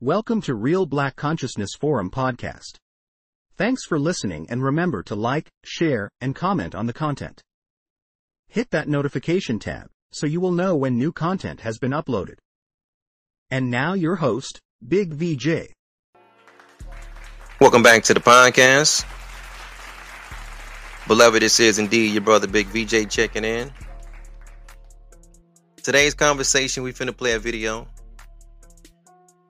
Welcome 0.00 0.42
to 0.42 0.54
Real 0.54 0.86
Black 0.86 1.16
Consciousness 1.16 1.70
Forum 1.74 2.08
podcast. 2.08 2.76
Thanks 3.56 3.84
for 3.84 3.98
listening 3.98 4.46
and 4.48 4.62
remember 4.62 5.02
to 5.02 5.16
like, 5.16 5.48
share, 5.64 6.08
and 6.20 6.36
comment 6.36 6.72
on 6.72 6.86
the 6.86 6.92
content. 6.92 7.42
Hit 8.46 8.70
that 8.70 8.86
notification 8.86 9.58
tab 9.58 9.88
so 10.12 10.24
you 10.24 10.40
will 10.40 10.52
know 10.52 10.76
when 10.76 10.96
new 10.96 11.10
content 11.10 11.62
has 11.62 11.78
been 11.78 11.90
uploaded. 11.90 12.36
And 13.50 13.72
now 13.72 13.94
your 13.94 14.14
host, 14.14 14.60
Big 14.86 15.14
VJ. 15.14 15.72
Welcome 17.60 17.82
back 17.82 18.04
to 18.04 18.14
the 18.14 18.20
podcast. 18.20 19.04
Beloved, 21.08 21.42
this 21.42 21.58
is 21.58 21.80
indeed 21.80 22.12
your 22.12 22.22
brother 22.22 22.46
Big 22.46 22.68
VJ 22.68 23.10
checking 23.10 23.44
in. 23.44 23.72
Today's 25.82 26.14
conversation, 26.14 26.84
we 26.84 26.92
finna 26.92 27.16
play 27.16 27.32
a 27.32 27.40
video. 27.40 27.88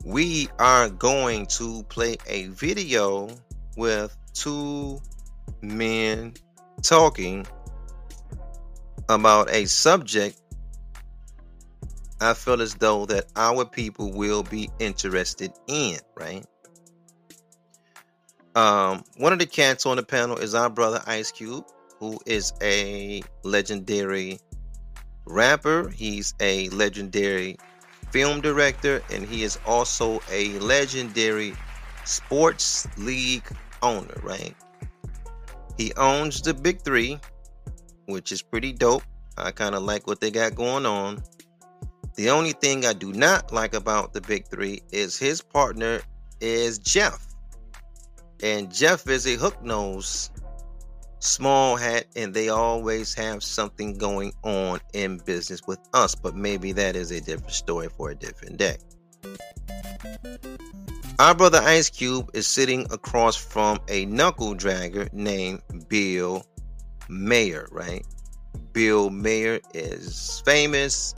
We 0.08 0.48
are 0.58 0.88
going 0.88 1.44
to 1.58 1.82
play 1.82 2.16
a 2.26 2.46
video 2.46 3.28
with 3.76 4.16
two 4.32 5.02
men 5.60 6.32
talking 6.80 7.46
about 9.10 9.50
a 9.50 9.66
subject 9.66 10.40
I 12.22 12.32
feel 12.32 12.62
as 12.62 12.74
though 12.74 13.04
that 13.04 13.26
our 13.36 13.66
people 13.66 14.10
will 14.10 14.42
be 14.42 14.70
interested 14.78 15.52
in, 15.66 15.98
right? 16.16 16.46
Um, 18.54 19.04
one 19.18 19.34
of 19.34 19.38
the 19.38 19.46
cats 19.46 19.84
on 19.84 19.98
the 19.98 20.02
panel 20.02 20.38
is 20.38 20.54
our 20.54 20.70
brother 20.70 21.02
Ice 21.06 21.32
Cube, 21.32 21.66
who 21.98 22.18
is 22.24 22.54
a 22.62 23.22
legendary 23.42 24.40
rapper. 25.26 25.90
He's 25.90 26.32
a 26.40 26.70
legendary 26.70 27.58
film 28.10 28.40
director, 28.40 29.02
and 29.10 29.24
he 29.24 29.42
is 29.42 29.58
also 29.66 30.20
a 30.30 30.58
legendary 30.58 31.54
sports 32.04 32.86
league 32.96 33.46
owner, 33.82 34.14
right? 34.22 34.54
He 35.76 35.92
owns 35.94 36.42
the 36.42 36.54
Big 36.54 36.82
Three, 36.82 37.20
which 38.06 38.32
is 38.32 38.42
pretty 38.42 38.72
dope. 38.72 39.02
I 39.36 39.52
kind 39.52 39.74
of 39.74 39.82
like 39.82 40.06
what 40.06 40.20
they 40.20 40.30
got 40.30 40.54
going 40.54 40.86
on. 40.86 41.22
The 42.16 42.30
only 42.30 42.52
thing 42.52 42.84
I 42.84 42.94
do 42.94 43.12
not 43.12 43.52
like 43.52 43.74
about 43.74 44.12
the 44.12 44.20
Big 44.20 44.48
Three 44.48 44.82
is 44.90 45.16
his 45.16 45.40
partner 45.40 46.00
is 46.40 46.78
Jeff. 46.78 47.24
And 48.42 48.72
Jeff 48.72 49.08
is 49.08 49.26
a 49.26 49.34
hook 49.34 49.62
nose, 49.62 50.30
small 51.20 51.76
hat, 51.76 52.06
and 52.16 52.32
they 52.34 52.48
always 52.48 53.14
have 53.14 53.42
something 53.42 53.98
going 53.98 54.32
on 54.42 54.80
in 54.92 55.18
business 55.18 55.60
with 55.66 55.78
us. 55.92 56.14
But 56.14 56.34
maybe 56.34 56.72
that 56.72 56.96
is 56.96 57.10
a 57.10 57.20
different 57.20 57.52
story 57.52 57.88
for 57.96 58.10
a 58.10 58.14
different 58.14 58.56
day. 58.56 58.76
Our 61.18 61.34
brother 61.34 61.58
Ice 61.58 61.90
Cube 61.90 62.30
is 62.32 62.46
sitting 62.46 62.86
across 62.92 63.34
from 63.34 63.80
a 63.88 64.06
knuckle 64.06 64.54
dragger 64.54 65.12
named 65.12 65.62
Bill 65.88 66.46
Maher, 67.08 67.66
right? 67.72 68.06
Bill 68.72 69.10
Maher 69.10 69.58
is 69.74 70.40
famous. 70.44 71.16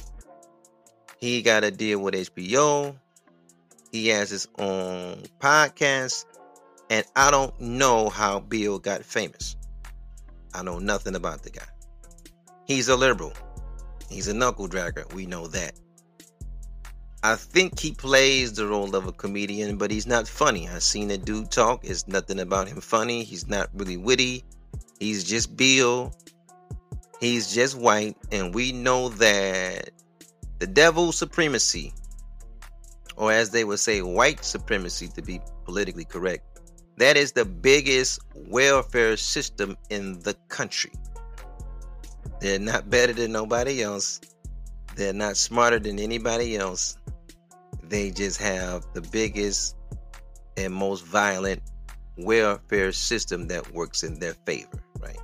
He 1.18 1.42
got 1.42 1.64
a 1.64 1.70
deal 1.70 1.98
with 1.98 2.14
HBO. 2.14 2.96
He 3.92 4.08
has 4.08 4.30
his 4.30 4.48
own 4.58 5.24
podcast. 5.38 6.24
And 6.88 7.04
I 7.14 7.30
don't 7.30 7.60
know 7.60 8.08
how 8.08 8.40
Bill 8.40 8.78
got 8.78 9.04
famous. 9.04 9.54
I 10.54 10.62
know 10.62 10.78
nothing 10.78 11.14
about 11.14 11.42
the 11.42 11.50
guy. 11.50 11.68
He's 12.66 12.88
a 12.88 12.96
liberal. 12.96 13.32
He's 14.08 14.28
a 14.28 14.34
knuckle 14.34 14.68
dragger. 14.68 15.12
We 15.12 15.26
know 15.26 15.46
that. 15.48 15.72
I 17.22 17.36
think 17.36 17.78
he 17.78 17.92
plays 17.92 18.54
the 18.54 18.66
role 18.66 18.96
of 18.96 19.06
a 19.06 19.12
comedian, 19.12 19.76
but 19.76 19.90
he's 19.90 20.06
not 20.06 20.26
funny. 20.26 20.68
I've 20.68 20.82
seen 20.82 21.10
a 21.10 21.18
dude 21.18 21.50
talk. 21.50 21.84
It's 21.84 22.08
nothing 22.08 22.40
about 22.40 22.68
him 22.68 22.80
funny. 22.80 23.24
He's 23.24 23.46
not 23.46 23.68
really 23.74 23.98
witty. 23.98 24.44
He's 24.98 25.24
just 25.24 25.56
Bill. 25.56 26.14
He's 27.20 27.52
just 27.52 27.76
white. 27.76 28.16
And 28.32 28.54
we 28.54 28.72
know 28.72 29.10
that 29.10 29.91
the 30.60 30.66
devil 30.66 31.12
supremacy, 31.12 31.92
or 33.16 33.32
as 33.32 33.50
they 33.50 33.64
would 33.64 33.80
say, 33.80 34.00
white 34.00 34.42
supremacy 34.44 35.08
to 35.08 35.22
be 35.22 35.41
politically 35.64 36.06
correct, 36.06 36.50
that 37.00 37.16
is 37.16 37.33
the 37.33 37.47
biggest 37.47 38.21
welfare 38.34 39.16
system 39.16 39.75
in 39.88 40.21
the 40.21 40.34
country. 40.49 40.93
They're 42.41 42.59
not 42.59 42.91
better 42.91 43.15
than 43.15 43.33
nobody 43.33 43.83
else. 43.83 44.21
They're 44.97 45.15
not 45.15 45.38
smarter 45.38 45.78
than 45.78 45.99
anybody 45.99 46.59
else. 46.59 46.99
They 47.83 48.11
just 48.11 48.38
have 48.43 48.84
the 48.93 49.00
biggest 49.00 49.77
and 50.59 50.75
most 50.75 51.06
violent 51.06 51.62
welfare 52.19 52.93
system 52.93 53.49
that 53.49 53.72
works 53.72 54.03
in 54.03 54.19
their 54.19 54.34
favor, 54.44 54.84
right? 55.00 55.19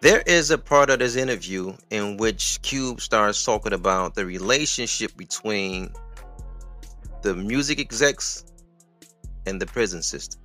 There 0.00 0.22
is 0.26 0.50
a 0.50 0.56
part 0.56 0.88
of 0.88 1.00
this 1.00 1.16
interview 1.16 1.76
in 1.90 2.16
which 2.16 2.62
Cube 2.62 3.02
starts 3.02 3.44
talking 3.44 3.74
about 3.74 4.14
the 4.14 4.24
relationship 4.24 5.14
between 5.18 5.92
the 7.20 7.34
music 7.34 7.78
execs 7.78 8.49
and 9.50 9.60
the 9.60 9.66
prison 9.66 10.02
system. 10.02 10.40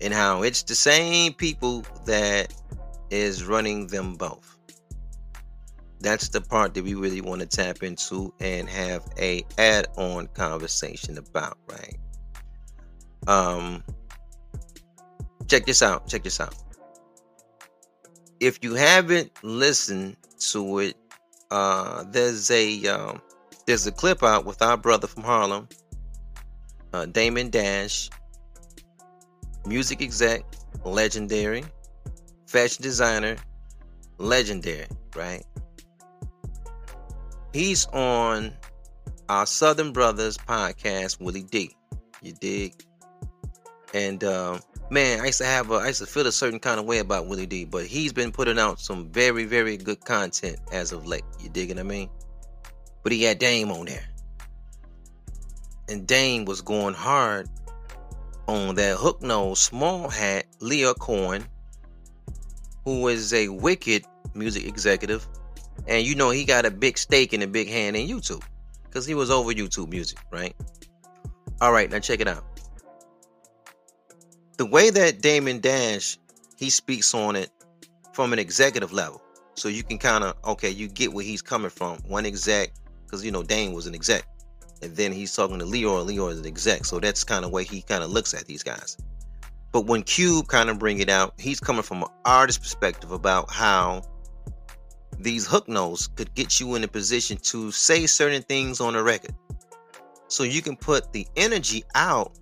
And 0.00 0.12
how 0.12 0.42
it's 0.42 0.62
the 0.64 0.74
same 0.74 1.34
people 1.34 1.84
that 2.06 2.52
is 3.10 3.44
running 3.44 3.86
them 3.86 4.16
both. 4.16 4.58
That's 6.00 6.28
the 6.28 6.40
part 6.40 6.74
that 6.74 6.84
we 6.84 6.94
really 6.94 7.20
want 7.20 7.40
to 7.40 7.46
tap 7.46 7.82
into 7.82 8.34
and 8.40 8.68
have 8.68 9.04
a 9.18 9.44
add-on 9.58 10.26
conversation 10.28 11.16
about 11.18 11.56
right? 11.68 11.96
Um 13.26 13.84
check 15.48 15.64
this 15.64 15.82
out 15.82 16.08
check 16.08 16.24
this 16.24 16.40
out. 16.40 16.54
If 18.40 18.62
you 18.62 18.74
haven't 18.74 19.32
listened 19.42 20.16
to 20.50 20.80
it 20.80 20.96
uh 21.50 22.04
there's 22.10 22.50
a 22.50 22.86
um 22.86 23.22
there's 23.66 23.86
a 23.86 23.92
clip 23.92 24.22
out 24.22 24.44
with 24.44 24.60
our 24.60 24.76
brother 24.76 25.06
from 25.06 25.22
harlem 25.22 25.68
uh, 26.92 27.06
Damon 27.06 27.50
Dash, 27.50 28.10
music 29.66 30.02
exec, 30.02 30.44
legendary, 30.84 31.64
fashion 32.46 32.82
designer, 32.82 33.36
legendary, 34.18 34.86
right? 35.14 35.44
He's 37.52 37.86
on 37.86 38.52
our 39.28 39.46
Southern 39.46 39.92
Brothers 39.92 40.36
podcast, 40.36 41.20
Willie 41.20 41.42
D. 41.42 41.74
You 42.22 42.32
dig? 42.40 42.74
And 43.94 44.22
um, 44.24 44.60
man, 44.90 45.20
I 45.20 45.26
used 45.26 45.38
to 45.38 45.46
have 45.46 45.70
a, 45.70 45.74
I 45.74 45.88
used 45.88 46.00
to 46.00 46.06
feel 46.06 46.26
a 46.26 46.32
certain 46.32 46.60
kind 46.60 46.78
of 46.78 46.86
way 46.86 46.98
about 46.98 47.26
Willie 47.26 47.46
D, 47.46 47.64
but 47.64 47.86
he's 47.86 48.12
been 48.12 48.32
putting 48.32 48.58
out 48.58 48.80
some 48.80 49.10
very, 49.10 49.44
very 49.44 49.76
good 49.76 50.04
content 50.04 50.58
as 50.72 50.92
of 50.92 51.06
late. 51.06 51.24
You 51.40 51.48
digging 51.48 51.78
I 51.78 51.82
mean? 51.82 52.10
But 53.02 53.12
he 53.12 53.22
had 53.22 53.38
Dame 53.38 53.70
on 53.70 53.86
there 53.86 54.04
and 55.88 56.06
Dame 56.06 56.44
was 56.44 56.60
going 56.60 56.94
hard 56.94 57.48
on 58.48 58.74
that 58.76 58.96
hook 58.96 59.22
nose 59.22 59.60
small 59.60 60.08
hat 60.08 60.46
Lyor 60.60 60.98
Cohen, 60.98 61.44
who 62.84 63.08
is 63.08 63.32
a 63.32 63.48
wicked 63.48 64.04
music 64.34 64.66
executive. 64.66 65.26
And 65.86 66.06
you 66.06 66.14
know 66.14 66.30
he 66.30 66.44
got 66.44 66.64
a 66.64 66.70
big 66.70 66.98
stake 66.98 67.32
and 67.32 67.42
a 67.42 67.46
big 67.46 67.68
hand 67.68 67.96
in 67.96 68.08
YouTube. 68.08 68.42
Because 68.84 69.06
he 69.06 69.14
was 69.14 69.30
over 69.30 69.52
YouTube 69.52 69.90
music, 69.90 70.18
right? 70.30 70.54
Alright, 71.60 71.90
now 71.90 71.98
check 71.98 72.20
it 72.20 72.28
out. 72.28 72.44
The 74.56 74.66
way 74.66 74.90
that 74.90 75.20
Damon 75.20 75.60
Dash 75.60 76.18
he 76.56 76.70
speaks 76.70 77.12
on 77.14 77.36
it 77.36 77.50
from 78.12 78.32
an 78.32 78.38
executive 78.38 78.92
level. 78.92 79.20
So 79.54 79.68
you 79.68 79.82
can 79.82 79.98
kind 79.98 80.24
of 80.24 80.36
okay, 80.44 80.70
you 80.70 80.88
get 80.88 81.12
where 81.12 81.24
he's 81.24 81.42
coming 81.42 81.70
from. 81.70 81.98
One 82.06 82.26
exec, 82.26 82.72
because 83.04 83.24
you 83.24 83.30
know 83.30 83.42
Dame 83.42 83.72
was 83.72 83.86
an 83.86 83.94
exec 83.94 84.26
and 84.82 84.94
then 84.96 85.12
he's 85.12 85.34
talking 85.34 85.58
to 85.58 85.64
Lyor, 85.64 86.00
and 86.00 86.10
Lyor 86.10 86.30
is 86.30 86.40
an 86.40 86.46
exec. 86.46 86.84
So 86.84 87.00
that's 87.00 87.24
kind 87.24 87.44
of 87.44 87.50
way 87.50 87.64
he 87.64 87.82
kind 87.82 88.02
of 88.02 88.10
looks 88.10 88.34
at 88.34 88.46
these 88.46 88.62
guys. 88.62 88.96
But 89.72 89.86
when 89.86 90.02
Cube 90.02 90.48
kind 90.48 90.70
of 90.70 90.78
bring 90.78 91.00
it 91.00 91.10
out, 91.10 91.34
he's 91.38 91.60
coming 91.60 91.82
from 91.82 92.02
an 92.02 92.08
artist 92.24 92.62
perspective 92.62 93.10
about 93.10 93.50
how 93.50 94.02
these 95.18 95.46
hook 95.46 95.68
notes 95.68 96.06
could 96.06 96.34
get 96.34 96.60
you 96.60 96.74
in 96.74 96.84
a 96.84 96.88
position 96.88 97.36
to 97.38 97.70
say 97.70 98.06
certain 98.06 98.42
things 98.42 98.80
on 98.80 98.94
a 98.94 99.02
record. 99.02 99.34
So 100.28 100.42
you 100.42 100.62
can 100.62 100.76
put 100.76 101.12
the 101.12 101.26
energy 101.36 101.84
out 101.94 102.38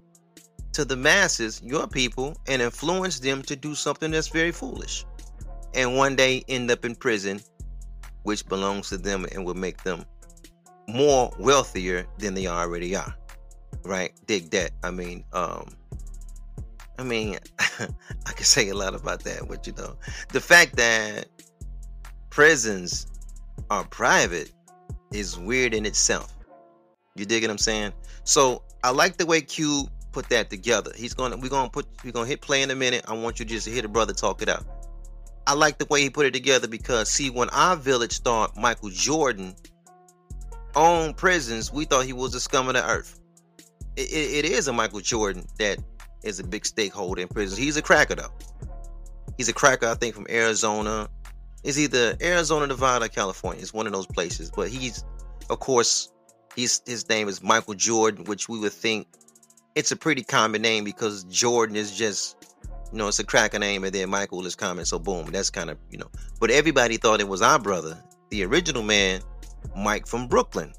to 0.73 0.85
the 0.85 0.97
masses, 0.97 1.63
your 1.63 1.87
people, 1.87 2.37
and 2.49 2.61
influence 2.61 3.21
them 3.21 3.43
to 3.43 3.57
do 3.57 3.75
something 3.75 4.11
that's 4.11 4.29
very 4.29 4.53
foolish. 4.53 5.05
And 5.75 5.97
one 5.97 6.17
day 6.17 6.45
end 6.49 6.71
up 6.71 6.85
in 6.85 6.95
prison, 6.95 7.41
which 8.23 8.47
belongs 8.47 8.89
to 8.89 8.97
them 8.97 9.27
and 9.33 9.45
will 9.45 9.55
make 9.55 9.83
them 9.83 10.05
more 10.89 11.33
wealthier 11.39 12.07
than 12.19 12.35
they 12.35 12.47
already 12.47 12.97
are. 12.97 13.15
Right? 13.85 14.13
Dig 14.27 14.51
that. 14.51 14.71
I 14.83 14.91
mean, 14.91 15.25
um, 15.33 15.69
I 16.99 17.03
mean, 17.03 17.39
I 17.59 18.33
can 18.33 18.45
say 18.45 18.69
a 18.69 18.75
lot 18.75 18.95
about 18.95 19.25
that, 19.25 19.49
but 19.49 19.67
you 19.67 19.73
know, 19.75 19.97
the 20.33 20.41
fact 20.41 20.77
that 20.77 21.27
prisons 22.31 23.07
are 23.71 23.85
private 23.85 24.53
is 25.13 25.39
weird 25.39 25.75
in 25.75 25.87
itself. 25.87 26.33
You 27.17 27.25
dig 27.25 27.43
what 27.43 27.51
I'm 27.51 27.59
saying? 27.59 27.93
So 28.25 28.63
I 28.83 28.91
like 28.91 29.17
the 29.17 29.27
way 29.27 29.41
Cube 29.41 29.89
put 30.13 30.29
that 30.31 30.51
together. 30.51 30.93
He's 30.95 31.15
gonna 31.15 31.37
we're 31.37 31.49
gonna 31.49 31.71
put 31.71 31.87
we're 32.05 32.13
gonna 32.13 32.27
hit 32.27 32.41
play 32.41 32.63
in 32.63 32.71
a 32.71 32.75
minute. 32.75 33.05
I 33.07 33.15
want 33.15 33.39
you 33.39 33.45
just 33.45 33.67
to 33.67 33.73
hear 33.73 33.83
the 33.83 33.89
brother 33.89 34.13
talk 34.13 34.43
it 34.43 34.49
out. 34.49 34.65
I 35.47 35.55
like 35.55 35.79
the 35.79 35.87
way 35.87 36.01
he 36.01 36.11
put 36.11 36.27
it 36.27 36.33
together 36.33 36.69
because 36.69 37.11
see 37.11 37.31
when 37.31 37.51
our 37.51 37.77
village 37.77 38.13
star 38.13 38.49
Michael 38.57 38.89
Jordan 38.91 39.55
owned 40.77 41.17
prisons, 41.17 41.73
we 41.73 41.85
thought 41.85 42.05
he 42.05 42.13
was 42.13 42.33
the 42.33 42.41
scum 42.41 42.69
of 42.69 42.75
the 42.75 42.87
earth. 42.87 43.21
It, 43.97 44.11
it, 44.11 44.45
it 44.45 44.51
is 44.51 44.69
a 44.69 44.73
Michael 44.73 45.01
Jordan 45.01 45.47
that 45.59 45.79
is 46.23 46.41
a 46.41 46.45
big 46.45 46.67
stakeholder 46.67 47.23
in 47.23 47.29
prisons. 47.29 47.59
He's 47.59 47.77
a 47.77 47.83
cracker 47.83 48.15
though. 48.17 48.33
He's 49.37 49.49
a 49.49 49.53
cracker, 49.53 49.87
I 49.87 49.95
think, 49.95 50.15
from 50.15 50.27
Arizona. 50.29 51.09
Is 51.65 51.79
either 51.79 52.15
Arizona, 52.21 52.67
Nevada, 52.67 53.09
California. 53.09 53.63
It's 53.63 53.73
one 53.73 53.87
of 53.87 53.93
those 53.95 54.07
places. 54.07 54.51
But 54.51 54.69
he's, 54.69 55.03
of 55.49 55.61
course, 55.61 56.13
he's 56.55 56.83
his 56.85 57.09
name 57.09 57.27
is 57.27 57.43
Michael 57.43 57.73
Jordan, 57.73 58.25
which 58.25 58.51
we 58.51 58.59
would 58.59 58.73
think 58.73 59.09
it's 59.75 59.91
a 59.91 59.97
pretty 59.97 60.23
common 60.23 60.61
name 60.61 60.85
because 60.85 61.25
Jordan 61.25 61.75
is 61.75 61.97
just, 61.97 62.37
you 62.93 62.99
know, 62.99 63.09
it's 63.09 63.19
a 63.19 63.25
cracker 63.25 63.59
name, 63.59 63.83
and 63.83 63.95
then 63.95 64.11
Michael 64.11 64.45
is 64.47 64.55
common. 64.55 64.85
So 64.85 64.99
boom, 64.99 65.31
that's 65.31 65.49
kind 65.49 65.71
of, 65.71 65.79
you 65.91 65.99
know. 65.99 66.11
But 66.39 66.51
everybody 66.51 66.99
thought 66.99 67.21
it 67.21 67.29
was 67.29 67.41
our 67.41 67.59
brother, 67.59 67.99
the 68.29 68.45
original 68.45 68.83
man, 68.83 69.23
Mike 69.77 70.07
from 70.07 70.29
Brooklyn, 70.29 70.73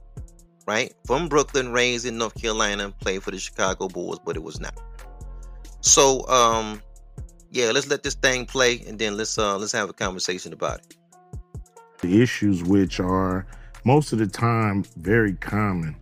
right? 0.67 0.93
From 1.05 1.27
Brooklyn, 1.27 1.71
raised 1.71 2.05
in 2.05 2.17
North 2.17 2.39
Carolina, 2.39 2.91
played 2.99 3.23
for 3.23 3.31
the 3.31 3.39
Chicago 3.39 3.87
Bulls, 3.87 4.19
but 4.23 4.35
it 4.35 4.43
was 4.43 4.59
not. 4.59 4.79
So, 5.81 6.27
um, 6.27 6.81
yeah, 7.51 7.71
let's 7.71 7.87
let 7.87 8.03
this 8.03 8.15
thing 8.15 8.45
play, 8.45 8.83
and 8.87 8.97
then 8.99 9.17
let's 9.17 9.37
uh 9.37 9.57
let's 9.57 9.71
have 9.71 9.89
a 9.89 9.93
conversation 9.93 10.51
about 10.53 10.79
it. 10.79 10.97
The 12.01 12.21
issues, 12.21 12.63
which 12.63 12.99
are 12.99 13.45
most 13.85 14.11
of 14.11 14.19
the 14.19 14.27
time 14.27 14.83
very 14.97 15.33
common. 15.33 15.95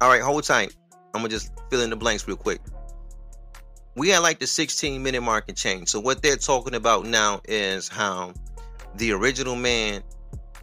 All 0.00 0.08
right, 0.08 0.22
hold 0.22 0.44
tight. 0.44 0.74
I'm 1.14 1.20
gonna 1.20 1.28
just 1.28 1.52
fill 1.70 1.82
in 1.82 1.90
the 1.90 1.96
blanks 1.96 2.26
real 2.26 2.36
quick. 2.36 2.60
We 3.96 4.08
had 4.08 4.18
like 4.20 4.40
the 4.40 4.46
16 4.46 5.02
minute 5.02 5.20
mark 5.20 5.44
and 5.48 5.56
change. 5.56 5.88
So 5.88 6.00
what 6.00 6.20
they're 6.20 6.36
talking 6.36 6.74
about 6.74 7.06
now 7.06 7.40
is 7.46 7.88
how 7.88 8.34
the 8.96 9.12
original 9.12 9.54
man 9.54 10.02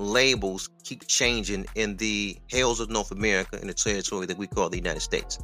labels 0.02 0.70
keep 0.84 1.08
changing 1.08 1.66
in 1.76 1.98
the 1.98 2.38
hills 2.48 2.80
of 2.80 2.90
North 2.90 3.12
America 3.12 3.60
in 3.62 3.68
the 3.68 3.74
territory 3.74 4.26
that 4.26 4.38
we 4.38 4.48
call 4.48 4.70
the 4.70 4.78
United 4.78 5.02
States. 5.02 5.40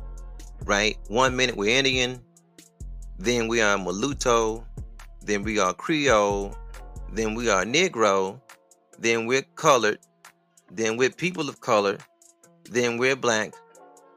Right? 0.66 0.98
One 1.08 1.36
minute 1.36 1.56
we're 1.56 1.78
Indian, 1.78 2.22
then 3.18 3.48
we 3.48 3.62
are 3.62 3.78
Mulatto, 3.78 4.66
then 5.22 5.44
we 5.44 5.60
are 5.60 5.74
Creole, 5.74 6.56
then 7.14 7.36
we 7.36 7.50
are 7.50 7.64
Negro, 7.64 8.42
then 9.00 9.26
we're 9.26 9.44
colored, 9.56 10.00
then 10.72 10.98
we're 10.98 11.10
people 11.10 11.48
of 11.48 11.62
color, 11.62 11.98
then 12.70 12.98
we're 12.98 13.16
black, 13.16 13.54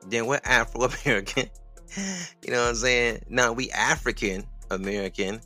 then 0.09 0.27
we're 0.27 0.41
Afro 0.45 0.85
American. 1.05 1.49
you 2.43 2.53
know 2.53 2.61
what 2.61 2.69
I'm 2.71 2.75
saying? 2.75 3.25
Now 3.29 3.53
we 3.53 3.71
African 3.71 4.45
American. 4.71 5.41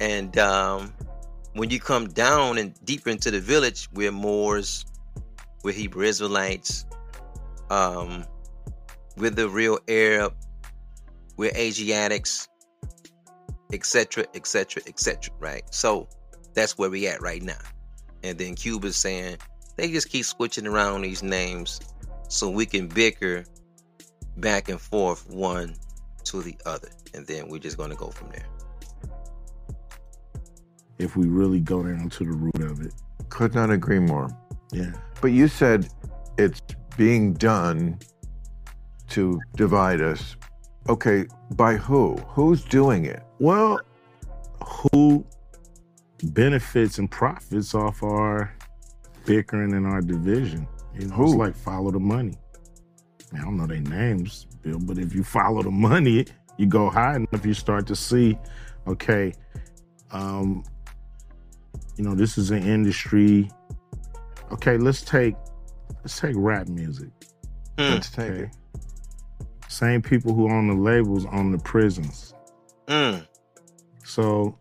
And 0.00 0.36
um, 0.38 0.92
when 1.54 1.70
you 1.70 1.80
come 1.80 2.08
down 2.08 2.58
and 2.58 2.74
deeper 2.84 3.10
into 3.10 3.30
the 3.30 3.40
village, 3.40 3.88
we're 3.92 4.12
Moors, 4.12 4.84
we're 5.62 5.72
Hebrew 5.72 6.04
Israelites, 6.04 6.84
um, 7.70 8.24
we're 9.16 9.30
the 9.30 9.48
real 9.48 9.78
Arab, 9.88 10.34
we're 11.36 11.52
Asiatics, 11.54 12.48
etc., 13.72 14.24
etc., 14.34 14.82
etc. 14.86 15.32
Right? 15.38 15.62
So 15.72 16.08
that's 16.54 16.76
where 16.76 16.90
we 16.90 17.06
at 17.06 17.22
right 17.22 17.42
now. 17.42 17.58
And 18.22 18.36
then 18.36 18.54
Cuba's 18.56 18.96
saying 18.96 19.36
they 19.76 19.90
just 19.90 20.08
keep 20.08 20.24
switching 20.24 20.66
around 20.66 21.02
these 21.02 21.22
names 21.22 21.80
so 22.28 22.50
we 22.50 22.66
can 22.66 22.88
bicker 22.88 23.44
back 24.38 24.68
and 24.68 24.80
forth 24.80 25.28
one 25.30 25.76
to 26.24 26.42
the 26.42 26.56
other. 26.66 26.88
And 27.14 27.26
then 27.26 27.48
we're 27.48 27.58
just 27.58 27.76
gonna 27.76 27.94
go 27.94 28.08
from 28.08 28.30
there. 28.30 28.46
If 30.98 31.16
we 31.16 31.26
really 31.26 31.60
go 31.60 31.82
down 31.82 32.08
to 32.10 32.24
the 32.24 32.32
root 32.32 32.70
of 32.70 32.80
it. 32.80 32.94
Could 33.28 33.54
not 33.54 33.70
agree 33.70 33.98
more. 33.98 34.28
Yeah. 34.72 34.92
But 35.20 35.32
you 35.32 35.48
said 35.48 35.88
it's 36.38 36.60
being 36.96 37.34
done 37.34 37.98
to 39.10 39.40
divide 39.56 40.00
us. 40.00 40.36
Okay, 40.88 41.26
by 41.56 41.76
who? 41.76 42.16
Who's 42.28 42.62
doing 42.64 43.06
it? 43.06 43.22
Well, 43.38 43.80
who 44.62 45.24
benefits 46.22 46.98
and 46.98 47.10
profits 47.10 47.74
off 47.74 48.02
our 48.02 48.54
bickering 49.24 49.72
and 49.72 49.86
our 49.86 50.00
division? 50.00 50.68
You 50.94 51.08
know, 51.08 51.24
it's 51.24 51.34
like 51.34 51.56
follow 51.56 51.90
the 51.90 51.98
money. 51.98 52.38
I 53.32 53.40
don't 53.40 53.56
know 53.56 53.66
their 53.66 53.80
names, 53.80 54.46
Bill, 54.62 54.78
but 54.78 54.98
if 54.98 55.14
you 55.14 55.24
follow 55.24 55.62
the 55.62 55.70
money, 55.70 56.26
you 56.56 56.66
go 56.66 56.88
high 56.88 57.16
enough, 57.16 57.44
you 57.44 57.54
start 57.54 57.86
to 57.88 57.96
see, 57.96 58.38
okay, 58.86 59.32
um, 60.12 60.62
you 61.96 62.04
know, 62.04 62.14
this 62.14 62.38
is 62.38 62.50
an 62.50 62.62
industry. 62.62 63.50
Okay, 64.52 64.76
let's 64.76 65.02
take 65.02 65.34
let's 66.02 66.18
take 66.18 66.34
rap 66.36 66.68
music. 66.68 67.10
Hmm. 67.78 67.94
Let's 67.94 68.10
take 68.10 68.30
Okay. 68.30 68.42
it. 68.44 68.50
Same 69.68 70.02
people 70.02 70.34
who 70.34 70.50
own 70.50 70.68
the 70.68 70.74
labels 70.74 71.26
own 71.32 71.50
the 71.52 71.58
prisons. 71.58 72.34
Mm. 72.86 73.26
So 74.04 74.56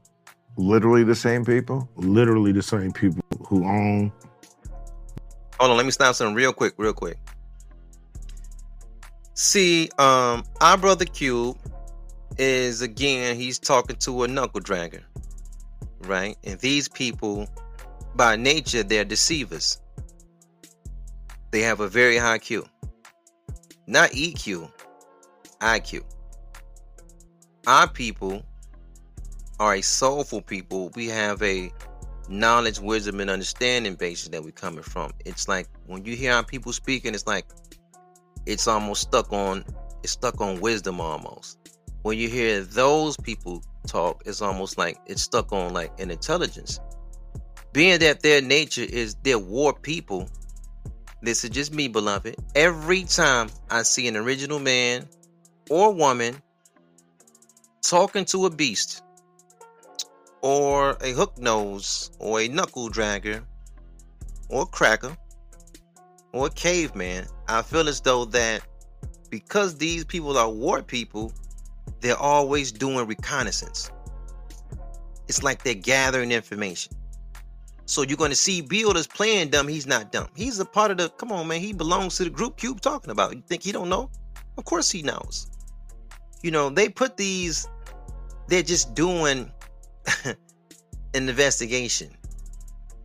Literally 0.56 1.04
the 1.04 1.16
same 1.16 1.44
people? 1.44 1.90
literally 1.96 2.52
the 2.52 2.62
same 2.62 2.92
people 2.92 3.22
who 3.48 3.66
own 3.66 4.12
Hold 5.60 5.72
on, 5.72 5.78
let 5.78 5.86
me 5.86 5.92
stop 5.92 6.14
something 6.16 6.36
real 6.36 6.54
quick, 6.54 6.74
real 6.78 6.94
quick. 6.94 7.18
See, 9.36 9.90
um, 9.98 10.44
our 10.62 10.78
brother 10.78 11.06
Cube 11.06 11.58
is 12.38 12.82
again, 12.82 13.36
he's 13.36 13.60
talking 13.60 13.96
to 13.98 14.24
a 14.24 14.28
knuckle 14.28 14.62
dragger, 14.62 15.02
right? 16.06 16.38
And 16.44 16.60
these 16.60 16.88
people, 16.88 17.48
by 18.16 18.36
nature, 18.36 18.84
they're 18.84 19.06
deceivers. 19.06 19.80
They 21.52 21.62
have 21.62 21.80
a 21.80 21.88
very 21.88 22.18
high 22.18 22.40
Q, 22.40 22.66
not 23.86 24.10
EQ, 24.12 24.72
IQ. 25.60 26.04
Our 27.68 27.88
people 27.88 28.44
are 29.60 29.76
a 29.76 29.82
soulful 29.82 30.42
people. 30.42 30.92
We 30.96 31.08
have 31.08 31.42
a 31.44 31.72
knowledge, 32.28 32.80
wisdom, 32.80 33.20
and 33.20 33.30
understanding 33.30 33.96
basis 33.96 34.30
that 34.30 34.44
we're 34.44 34.52
coming 34.52 34.84
from. 34.84 35.12
It's 35.26 35.48
like 35.48 35.68
when 35.86 36.04
you 36.06 36.16
hear 36.16 36.34
our 36.34 36.44
people 36.44 36.74
speaking, 36.74 37.14
it's 37.14 37.28
like 37.28 37.46
it's 38.46 38.68
almost 38.68 39.04
stuck 39.04 39.32
on 39.32 39.64
it's 40.04 40.14
stuck 40.14 40.42
on 40.42 40.60
wisdom 40.60 41.00
almost. 41.00 41.58
When 42.02 42.18
you 42.18 42.28
hear 42.28 42.62
those 42.62 43.16
people 43.18 43.64
talk, 43.88 44.24
is 44.26 44.42
almost 44.42 44.78
like 44.78 44.98
it's 45.06 45.22
stuck 45.22 45.52
on 45.52 45.74
like 45.74 46.00
an 46.00 46.12
intelligence. 46.12 46.80
Being 47.72 48.00
that 48.00 48.22
their 48.22 48.42
nature 48.42 48.84
is 48.84 49.16
they're 49.24 49.40
war 49.40 49.74
people, 49.74 50.30
this 51.22 51.44
is 51.44 51.50
just 51.50 51.74
me, 51.74 51.88
beloved. 51.88 52.36
Every 52.54 53.04
time 53.04 53.50
I 53.70 53.84
see 53.84 54.08
an 54.08 54.18
original 54.18 54.60
man 54.60 55.08
or 55.70 55.94
woman 55.94 56.42
talking 57.82 58.26
to 58.26 58.46
a 58.46 58.50
beast, 58.50 59.02
or 60.42 60.98
a 61.02 61.12
hook 61.12 61.38
nose, 61.38 62.12
or 62.20 62.42
a 62.42 62.48
knuckle 62.50 62.90
dragger, 62.90 63.44
or 64.50 64.66
cracker, 64.66 65.16
or 66.34 66.50
caveman, 66.50 67.26
I 67.48 67.62
feel 67.62 67.88
as 67.88 68.02
though 68.02 68.26
that 68.26 68.62
because 69.30 69.78
these 69.78 70.04
people 70.04 70.38
are 70.38 70.50
war 70.50 70.84
people, 70.84 71.32
they're 72.04 72.18
always 72.18 72.72
doing 72.72 73.08
reconnaissance. 73.08 73.90
It's 75.30 75.42
like 75.42 75.64
they're 75.64 75.74
gathering 75.74 76.34
information. 76.34 76.94
So 77.86 78.02
you're 78.02 78.18
going 78.18 78.30
to 78.30 78.36
see 78.36 78.62
Bill 78.62 78.96
is 78.98 79.08
playing 79.08 79.50
dumb. 79.50 79.70
He's 79.70 79.88
not 79.88 80.12
dumb. 80.12 80.28
He's 80.36 80.60
a 80.60 80.66
part 80.66 80.92
of 80.92 80.98
the. 80.98 81.10
Come 81.10 81.32
on, 81.32 81.48
man. 81.48 81.62
He 81.62 81.72
belongs 81.72 82.18
to 82.18 82.26
the 82.26 82.30
group 82.30 82.58
Cube 82.58 82.82
talking 82.82 83.10
about. 83.10 83.36
You 83.36 83.42
think 83.48 83.64
he 83.64 83.72
don't 83.72 83.88
know? 83.90 84.12
Of 84.58 84.66
course 84.66 84.92
he 84.92 85.02
knows. 85.02 85.50
You 86.44 86.52
know 86.52 86.70
they 86.70 86.90
put 86.90 87.16
these. 87.16 87.68
They're 88.48 88.64
just 88.64 88.94
doing 88.94 89.50
an 90.26 90.36
investigation. 91.14 92.10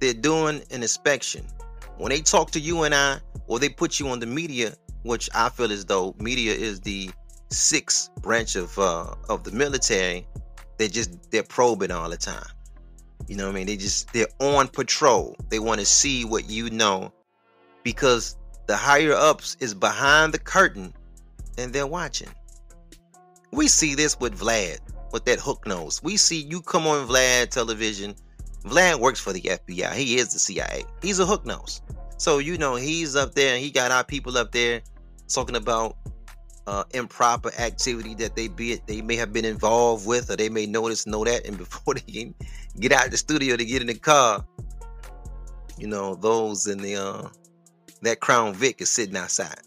They're 0.00 0.12
doing 0.12 0.60
an 0.72 0.82
inspection. 0.82 1.46
When 1.98 2.10
they 2.10 2.20
talk 2.20 2.50
to 2.52 2.60
you 2.60 2.82
and 2.82 2.94
I, 2.94 3.18
or 3.46 3.60
they 3.60 3.68
put 3.68 4.00
you 4.00 4.08
on 4.08 4.18
the 4.18 4.26
media, 4.26 4.74
which 5.02 5.30
I 5.34 5.48
feel 5.50 5.70
as 5.70 5.84
though 5.84 6.16
media 6.18 6.52
is 6.52 6.80
the 6.80 7.10
sixth 7.50 8.10
branch 8.22 8.56
of 8.56 8.78
uh, 8.78 9.14
of 9.28 9.44
the 9.44 9.52
military. 9.52 10.26
They 10.76 10.88
just 10.88 11.30
they're 11.30 11.42
probing 11.42 11.90
all 11.90 12.08
the 12.08 12.16
time. 12.16 12.46
You 13.26 13.36
know 13.36 13.46
what 13.46 13.52
I 13.52 13.58
mean? 13.58 13.66
They 13.66 13.76
just 13.76 14.12
they're 14.12 14.28
on 14.38 14.68
patrol. 14.68 15.36
They 15.48 15.58
want 15.58 15.80
to 15.80 15.86
see 15.86 16.24
what 16.24 16.48
you 16.48 16.70
know 16.70 17.12
because 17.82 18.36
the 18.66 18.76
higher 18.76 19.12
ups 19.12 19.56
is 19.60 19.74
behind 19.74 20.32
the 20.32 20.38
curtain 20.38 20.92
and 21.56 21.72
they're 21.72 21.86
watching. 21.86 22.28
We 23.50 23.66
see 23.68 23.94
this 23.94 24.18
with 24.20 24.38
Vlad, 24.38 24.78
with 25.12 25.24
that 25.24 25.40
hook 25.40 25.66
nose. 25.66 26.02
We 26.02 26.16
see 26.16 26.42
you 26.42 26.60
come 26.60 26.86
on 26.86 27.08
Vlad 27.08 27.50
television. 27.50 28.14
Vlad 28.64 29.00
works 29.00 29.20
for 29.20 29.32
the 29.32 29.40
FBI. 29.40 29.92
He 29.94 30.18
is 30.18 30.32
the 30.32 30.38
CIA. 30.38 30.84
He's 31.02 31.18
a 31.18 31.26
hook 31.26 31.46
nose. 31.46 31.80
So 32.18 32.38
you 32.38 32.58
know 32.58 32.74
he's 32.74 33.16
up 33.16 33.34
there 33.34 33.54
and 33.54 33.62
he 33.62 33.70
got 33.70 33.90
our 33.90 34.04
people 34.04 34.36
up 34.36 34.52
there 34.52 34.82
talking 35.28 35.56
about 35.56 35.96
uh, 36.68 36.84
improper 36.92 37.50
activity 37.58 38.14
that 38.14 38.37
they 38.37 38.48
be 38.48 38.78
they 38.87 39.00
may 39.00 39.16
have 39.16 39.32
been 39.32 39.44
involved 39.44 40.06
with 40.06 40.30
or 40.30 40.37
they 40.37 40.48
may 40.48 40.66
notice 40.66 41.06
know 41.06 41.25
that 41.25 41.46
and 41.46 41.56
before 41.64 41.94
they 41.94 42.12
can 42.12 42.34
get 42.78 42.92
out 42.92 43.10
the 43.10 43.16
studio 43.16 43.56
to 43.56 43.64
get 43.64 43.80
in 43.80 43.88
the 43.88 43.94
car 43.94 44.44
you 45.78 45.87
know 45.87 46.14
those 46.14 46.66
in 46.66 46.78
the 46.78 46.94
uh 46.94 47.26
that 48.02 48.20
crown 48.20 48.52
vic 48.52 48.80
is 48.80 48.90
sitting 48.90 49.16
outside 49.16 49.60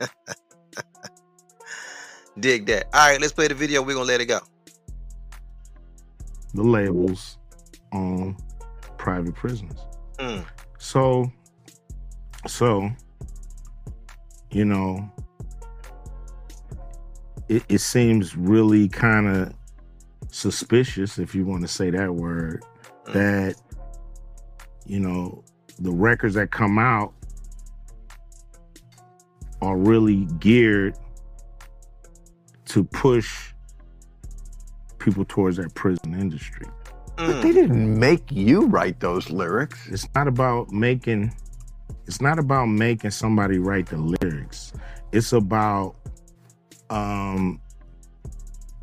dig 2.40 2.66
that 2.66 2.86
all 2.94 3.10
right 3.10 3.20
let's 3.20 3.32
play 3.32 3.48
the 3.48 3.54
video 3.54 3.82
we're 3.82 3.94
gonna 3.94 4.06
let 4.06 4.20
it 4.20 4.26
go 4.26 4.40
the 6.54 6.62
labels 6.62 7.38
on 7.92 8.36
private 8.96 9.34
prisons. 9.34 9.86
Mm. 10.18 10.44
So, 10.78 11.30
so, 12.46 12.90
you 14.50 14.64
know, 14.64 15.08
it, 17.48 17.64
it 17.68 17.78
seems 17.80 18.36
really 18.36 18.88
kind 18.88 19.28
of 19.28 19.54
suspicious, 20.30 21.18
if 21.18 21.34
you 21.34 21.44
want 21.44 21.62
to 21.62 21.68
say 21.68 21.90
that 21.90 22.14
word, 22.14 22.62
Mm. 23.06 23.12
that, 23.12 23.54
you 24.84 24.98
know, 24.98 25.44
the 25.78 25.90
records 25.92 26.34
that 26.34 26.50
come 26.50 26.78
out 26.78 27.12
are 29.62 29.76
really 29.76 30.24
geared 30.40 30.96
to 32.66 32.82
push 32.84 33.52
people 34.98 35.24
towards 35.24 35.56
that 35.58 35.72
prison 35.74 36.18
industry. 36.18 36.66
But 37.16 37.36
Mm. 37.36 37.42
they 37.42 37.52
didn't 37.52 37.98
make 37.98 38.30
you 38.32 38.66
write 38.66 38.98
those 39.00 39.30
lyrics. 39.30 39.86
It's 39.86 40.08
not 40.14 40.26
about 40.28 40.70
making 40.72 41.32
it's 42.08 42.20
not 42.20 42.38
about 42.38 42.66
making 42.66 43.10
somebody 43.10 43.58
write 43.58 43.86
the 43.86 43.96
lyrics. 43.96 44.72
It's 45.12 45.32
about 45.32 45.96
um 46.90 47.60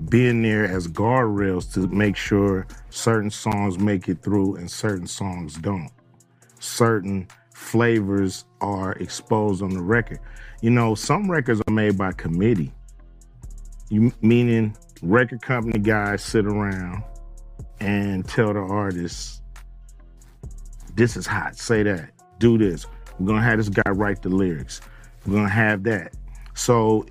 being 0.09 0.41
there 0.41 0.65
as 0.65 0.87
guardrails 0.87 1.71
to 1.73 1.87
make 1.87 2.15
sure 2.15 2.67
certain 2.89 3.29
songs 3.29 3.77
make 3.77 4.09
it 4.09 4.21
through 4.23 4.55
and 4.55 4.69
certain 4.69 5.07
songs 5.07 5.55
don't. 5.55 5.91
Certain 6.59 7.27
flavors 7.53 8.45
are 8.61 8.93
exposed 8.93 9.61
on 9.61 9.69
the 9.69 9.81
record. 9.81 10.19
You 10.61 10.71
know, 10.71 10.95
some 10.95 11.29
records 11.29 11.61
are 11.67 11.73
made 11.73 11.97
by 11.97 12.11
committee. 12.13 12.71
You 13.89 14.11
meaning 14.21 14.75
record 15.01 15.41
company 15.41 15.79
guys 15.79 16.23
sit 16.23 16.45
around 16.45 17.03
and 17.79 18.27
tell 18.27 18.53
the 18.53 18.59
artists, 18.59 19.41
this 20.95 21.15
is 21.17 21.27
hot, 21.27 21.57
say 21.57 21.83
that, 21.83 22.11
do 22.39 22.57
this. 22.57 22.87
We're 23.19 23.27
gonna 23.27 23.41
have 23.41 23.57
this 23.57 23.69
guy 23.69 23.91
write 23.91 24.21
the 24.21 24.29
lyrics. 24.29 24.81
We're 25.25 25.35
gonna 25.35 25.49
have 25.49 25.83
that. 25.83 26.13
So 26.55 27.05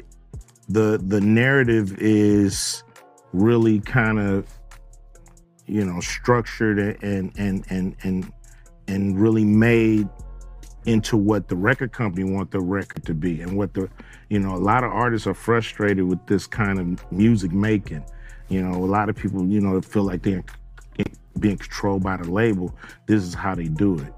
the 0.69 1.01
the 1.07 1.21
narrative 1.21 1.97
is 1.99 2.83
really 3.33 3.81
kind 3.81 4.19
of 4.19 4.47
you 5.67 5.85
know 5.85 6.01
structured 6.01 6.79
and 7.03 7.33
and 7.37 7.65
and 7.71 7.97
and 8.03 8.33
and 8.89 9.21
really 9.21 9.45
made 9.45 10.09
into 10.85 11.17
what 11.17 11.49
the 11.49 11.57
record 11.57 11.93
company 11.93 12.25
want 12.25 12.51
the 12.51 12.61
record 12.61 13.05
to 13.05 13.15
be 13.15 13.41
and 13.41 13.57
what 13.57 13.73
the 13.75 13.89
you 14.29 14.39
know 14.39 14.55
a 14.55 14.59
lot 14.59 14.85
of 14.85 14.91
artists 14.91 15.27
are 15.27 15.35
frustrated 15.35 16.05
with 16.05 16.25
this 16.27 16.47
kind 16.47 16.79
of 16.79 17.13
music 17.13 17.53
making. 17.53 18.05
You 18.49 18.63
know 18.63 18.77
a 18.77 18.87
lot 18.87 19.09
of 19.09 19.17
people 19.17 19.47
you 19.47 19.61
know 19.61 19.81
feel 19.81 20.03
like 20.03 20.23
they're 20.23 20.45
being 21.39 21.59
controlled 21.59 22.03
by 22.03 22.17
the 22.17 22.31
label. 22.31 22.75
This 23.07 23.23
is 23.23 23.35
how 23.35 23.55
they 23.55 23.69
do 23.69 23.99
it. 23.99 24.13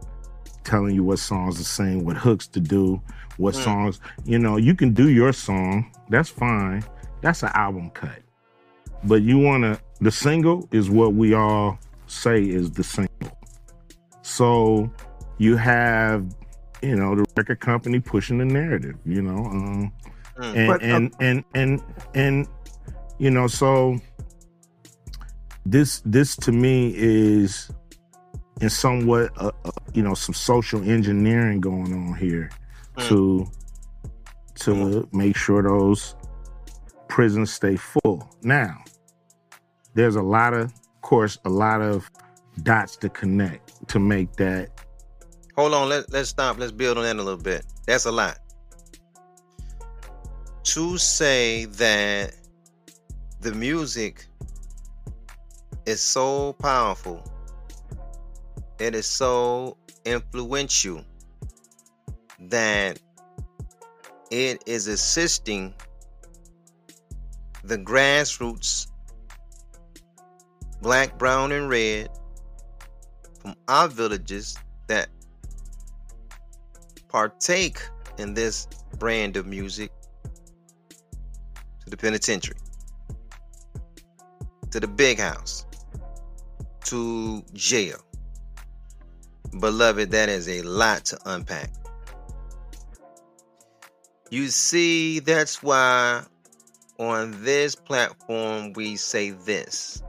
Telling 0.64 0.94
you 0.94 1.04
what 1.04 1.18
songs 1.18 1.58
to 1.58 1.64
sing 1.64 2.04
what 2.04 2.16
hooks 2.16 2.46
to 2.48 2.60
do 2.60 3.02
what 3.36 3.54
Mm. 3.54 3.64
songs 3.64 4.00
you 4.24 4.38
know 4.38 4.56
you 4.56 4.74
can 4.74 4.92
do 4.94 5.08
your 5.10 5.32
song 5.32 5.90
that's 6.08 6.28
fine 6.28 6.84
that's 7.20 7.42
an 7.42 7.50
album 7.54 7.90
cut 7.90 8.20
but 9.04 9.22
you 9.22 9.38
want 9.38 9.62
to 9.64 9.78
the 10.00 10.10
single 10.10 10.68
is 10.72 10.90
what 10.90 11.14
we 11.14 11.34
all 11.34 11.78
say 12.06 12.42
is 12.42 12.70
the 12.72 12.84
single 12.84 13.38
so 14.22 14.90
you 15.38 15.56
have 15.56 16.24
you 16.82 16.94
know 16.96 17.14
the 17.16 17.24
record 17.36 17.60
company 17.60 17.98
pushing 18.00 18.38
the 18.38 18.44
narrative 18.44 18.96
you 19.04 19.22
know 19.22 19.38
um 19.46 19.92
Mm. 20.36 20.56
and 20.56 20.66
But, 20.66 20.82
uh, 20.82 20.86
and, 20.86 21.14
and 21.20 21.44
and 21.54 21.82
and 22.14 22.48
you 23.18 23.30
know 23.30 23.46
so 23.46 24.00
this 25.64 26.02
this 26.04 26.34
to 26.36 26.50
me 26.50 26.92
is 26.96 27.70
in 28.60 28.68
somewhat 28.68 29.30
uh, 29.36 29.52
uh, 29.64 29.70
you 29.92 30.02
know 30.02 30.14
some 30.14 30.34
social 30.34 30.82
engineering 30.82 31.60
going 31.60 31.92
on 31.92 32.14
here 32.16 32.50
Mm. 32.96 33.08
to 33.08 33.46
to 34.56 35.08
make 35.12 35.36
sure 35.36 35.62
those 35.62 36.14
prisons 37.08 37.52
stay 37.52 37.76
full 37.76 38.28
now 38.42 38.76
there's 39.94 40.16
a 40.16 40.22
lot 40.22 40.54
of 40.54 40.72
of 40.72 41.00
course 41.02 41.38
a 41.44 41.50
lot 41.50 41.82
of 41.82 42.10
dots 42.62 42.96
to 42.96 43.08
connect 43.08 43.88
to 43.88 43.98
make 43.98 44.32
that 44.36 44.70
Hold 45.56 45.72
on, 45.72 45.88
let, 45.88 46.10
let's 46.12 46.30
stop. 46.30 46.58
Let's 46.58 46.72
build 46.72 46.98
on 46.98 47.04
that 47.04 47.14
a 47.14 47.22
little 47.22 47.40
bit. 47.40 47.64
That's 47.86 48.06
a 48.06 48.12
lot. 48.12 48.38
To 50.64 50.98
say 50.98 51.66
that 51.66 52.34
the 53.40 53.52
music 53.52 54.26
is 55.86 56.00
so 56.00 56.54
powerful, 56.54 57.22
it 58.80 58.96
is 58.96 59.06
so 59.06 59.76
influential 60.04 61.04
that 62.54 63.00
it 64.30 64.62
is 64.64 64.86
assisting 64.86 65.74
the 67.64 67.76
grassroots, 67.76 68.86
black, 70.80 71.18
brown, 71.18 71.50
and 71.50 71.68
red 71.68 72.08
from 73.40 73.56
our 73.66 73.88
villages 73.88 74.56
that 74.86 75.08
partake 77.08 77.80
in 78.18 78.34
this 78.34 78.68
brand 79.00 79.36
of 79.36 79.46
music 79.46 79.90
to 81.82 81.90
the 81.90 81.96
penitentiary, 81.96 82.56
to 84.70 84.78
the 84.78 84.86
big 84.86 85.18
house, 85.18 85.66
to 86.84 87.42
jail. 87.52 87.98
Beloved, 89.58 90.12
that 90.12 90.28
is 90.28 90.48
a 90.48 90.62
lot 90.62 91.04
to 91.06 91.18
unpack. 91.26 91.72
You 94.34 94.48
see, 94.48 95.20
that's 95.20 95.62
why 95.62 96.24
on 96.98 97.44
this 97.44 97.76
platform 97.76 98.72
we 98.72 98.96
say 98.96 99.30
this. 99.30 100.02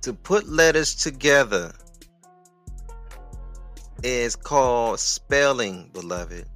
To 0.00 0.14
put 0.14 0.48
letters 0.48 0.94
together 0.94 1.74
is 4.02 4.34
called 4.34 4.98
spelling, 4.98 5.90
beloved. 5.92 6.46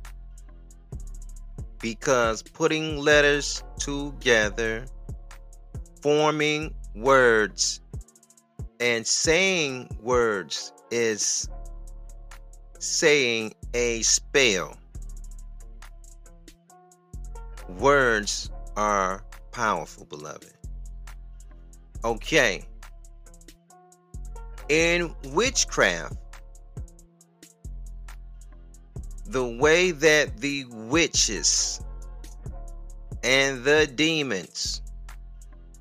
Because 1.82 2.40
putting 2.40 2.96
letters 2.96 3.62
together, 3.78 4.87
forming 6.00 6.75
words, 6.94 7.82
and 8.80 9.06
saying 9.06 9.90
words 10.00 10.72
is 10.90 11.50
saying 12.78 13.52
a 13.74 14.02
spell. 14.02 14.76
Words 17.78 18.50
are 18.76 19.24
powerful, 19.52 20.04
beloved. 20.06 20.52
Okay. 22.04 22.64
In 24.68 25.14
witchcraft, 25.32 26.16
the 29.26 29.46
way 29.46 29.92
that 29.92 30.38
the 30.38 30.64
witches 30.70 31.80
and 33.22 33.62
the 33.64 33.86
demons 33.86 34.82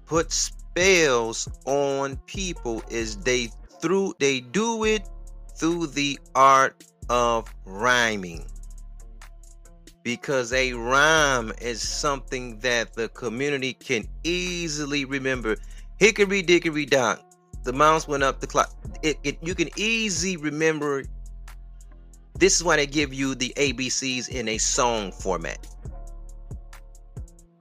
put 0.05 0.31
spells 0.31 1.47
on 1.65 2.17
people 2.27 2.83
is 2.89 3.17
they 3.17 3.49
through 3.81 4.13
they 4.19 4.39
do 4.39 4.83
it 4.83 5.07
through 5.55 5.87
the 5.87 6.19
art 6.35 6.83
of 7.09 7.53
rhyming. 7.65 8.45
Because 10.03 10.53
a 10.53 10.73
rhyme 10.73 11.51
is 11.61 11.87
something 11.87 12.59
that 12.59 12.93
the 12.93 13.09
community 13.09 13.73
can 13.73 14.07
easily 14.23 15.05
remember. 15.05 15.57
Hickory 15.97 16.41
dickory 16.41 16.85
dock 16.85 17.21
the 17.63 17.73
mouse 17.73 18.07
went 18.07 18.23
up 18.23 18.39
the 18.39 18.47
clock. 18.47 18.73
It, 19.03 19.17
it 19.23 19.37
you 19.41 19.55
can 19.55 19.69
easily 19.75 20.37
remember. 20.37 21.03
This 22.37 22.55
is 22.55 22.63
why 22.63 22.77
they 22.77 22.87
give 22.87 23.13
you 23.13 23.35
the 23.35 23.53
ABCs 23.57 24.29
in 24.29 24.47
a 24.47 24.57
song 24.57 25.11
format. 25.11 25.67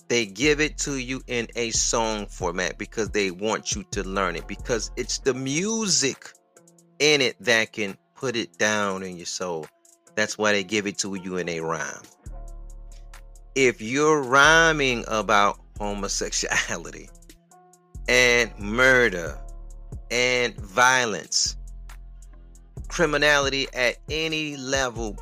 They 0.09 0.25
give 0.25 0.61
it 0.61 0.79
to 0.79 0.97
you 0.97 1.21
in 1.27 1.49
a 1.57 1.71
song 1.73 2.27
format 2.27 2.79
because 2.79 3.11
they 3.11 3.31
want 3.31 3.75
you 3.75 3.85
to 3.91 4.03
learn 4.03 4.37
it. 4.37 4.47
Because 4.47 4.91
it's 4.97 5.19
the 5.19 5.35
music 5.35 6.31
in 7.01 7.21
it 7.21 7.37
that 7.41 7.73
can 7.73 7.97
put 8.19 8.35
it 8.35 8.59
down 8.59 9.03
in 9.05 9.17
your 9.17 9.27
soul. 9.27 9.67
That's 10.17 10.37
why 10.37 10.53
they 10.53 10.65
give 10.65 10.87
it 10.87 10.99
to 10.99 11.15
you 11.15 11.37
in 11.37 11.49
a 11.49 11.61
rhyme. 11.61 12.03
If 13.55 13.81
you're 13.81 14.23
rhyming 14.23 15.05
about 15.07 15.61
homosexuality 15.79 17.09
and 18.09 18.51
murder 18.59 19.39
and 20.11 20.57
violence, 20.57 21.57
criminality 22.89 23.69
at 23.73 23.99
any 24.11 24.57
level, 24.57 25.17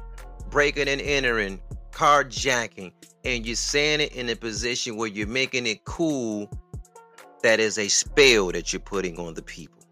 breaking 0.49 0.89
and 0.89 1.01
entering, 1.01 1.61
carjacking, 1.93 2.93
and 3.25 3.45
you're 3.45 3.57
saying 3.57 4.01
it 4.01 4.15
in 4.15 4.31
a 4.31 4.37
position 4.37 4.97
where 4.97 5.09
you're 5.09 5.27
making 5.27 5.67
it 5.67 5.85
cool, 5.85 6.51
that 7.43 7.61
is 7.61 7.79
a 7.79 7.89
spell 7.89 8.53
that 8.53 8.73
you're 8.73 8.81
putting 8.81 9.19
on 9.19 9.35
the 9.35 9.43
people. 9.43 9.86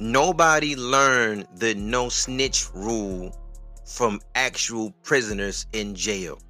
Nobody 0.00 0.76
learned 0.76 1.46
the 1.56 1.74
no 1.74 2.08
snitch 2.08 2.72
rule 2.72 3.36
from 3.84 4.18
actual 4.34 4.92
prisoners 5.02 5.66
in 5.74 5.94
jail. 5.94 6.40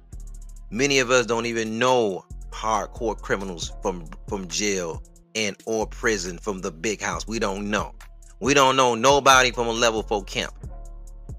Many 0.69 0.99
of 0.99 1.11
us 1.11 1.25
don't 1.25 1.45
even 1.45 1.77
know 1.77 2.23
hardcore 2.51 3.19
criminals 3.19 3.73
from 3.81 4.07
from 4.29 4.47
jail 4.47 5.03
and 5.35 5.57
or 5.65 5.85
prison 5.85 6.37
from 6.37 6.61
the 6.61 6.71
big 6.71 7.01
house. 7.01 7.27
We 7.27 7.39
don't 7.39 7.69
know. 7.69 7.93
We 8.39 8.53
don't 8.53 8.77
know 8.77 8.95
nobody 8.95 9.51
from 9.51 9.67
a 9.67 9.73
level 9.73 10.01
4 10.01 10.23
camp. 10.23 10.53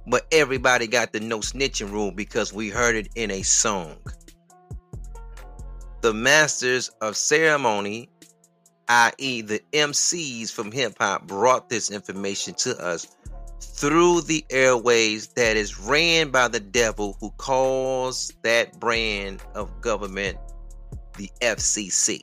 But 0.06 0.26
everybody 0.32 0.88
got 0.88 1.14
the 1.14 1.20
no 1.20 1.38
snitching 1.38 1.90
rule 1.90 2.10
because 2.10 2.52
we 2.52 2.68
heard 2.68 2.94
it 2.94 3.08
in 3.14 3.30
a 3.30 3.40
song. 3.40 3.96
The 6.02 6.12
masters 6.12 6.90
of 7.00 7.16
ceremony, 7.16 8.10
i.e., 8.92 9.40
the 9.40 9.60
MCs 9.72 10.52
from 10.52 10.70
hip 10.70 10.96
hop, 11.00 11.26
brought 11.26 11.70
this 11.70 11.90
information 11.90 12.52
to 12.54 12.76
us 12.78 13.06
through 13.58 14.20
the 14.22 14.44
airways 14.50 15.28
that 15.28 15.56
is 15.56 15.78
ran 15.80 16.30
by 16.30 16.46
the 16.48 16.60
devil 16.60 17.16
who 17.20 17.30
calls 17.30 18.32
that 18.42 18.78
brand 18.78 19.42
of 19.54 19.80
government 19.80 20.36
the 21.16 21.30
FCC. 21.40 22.20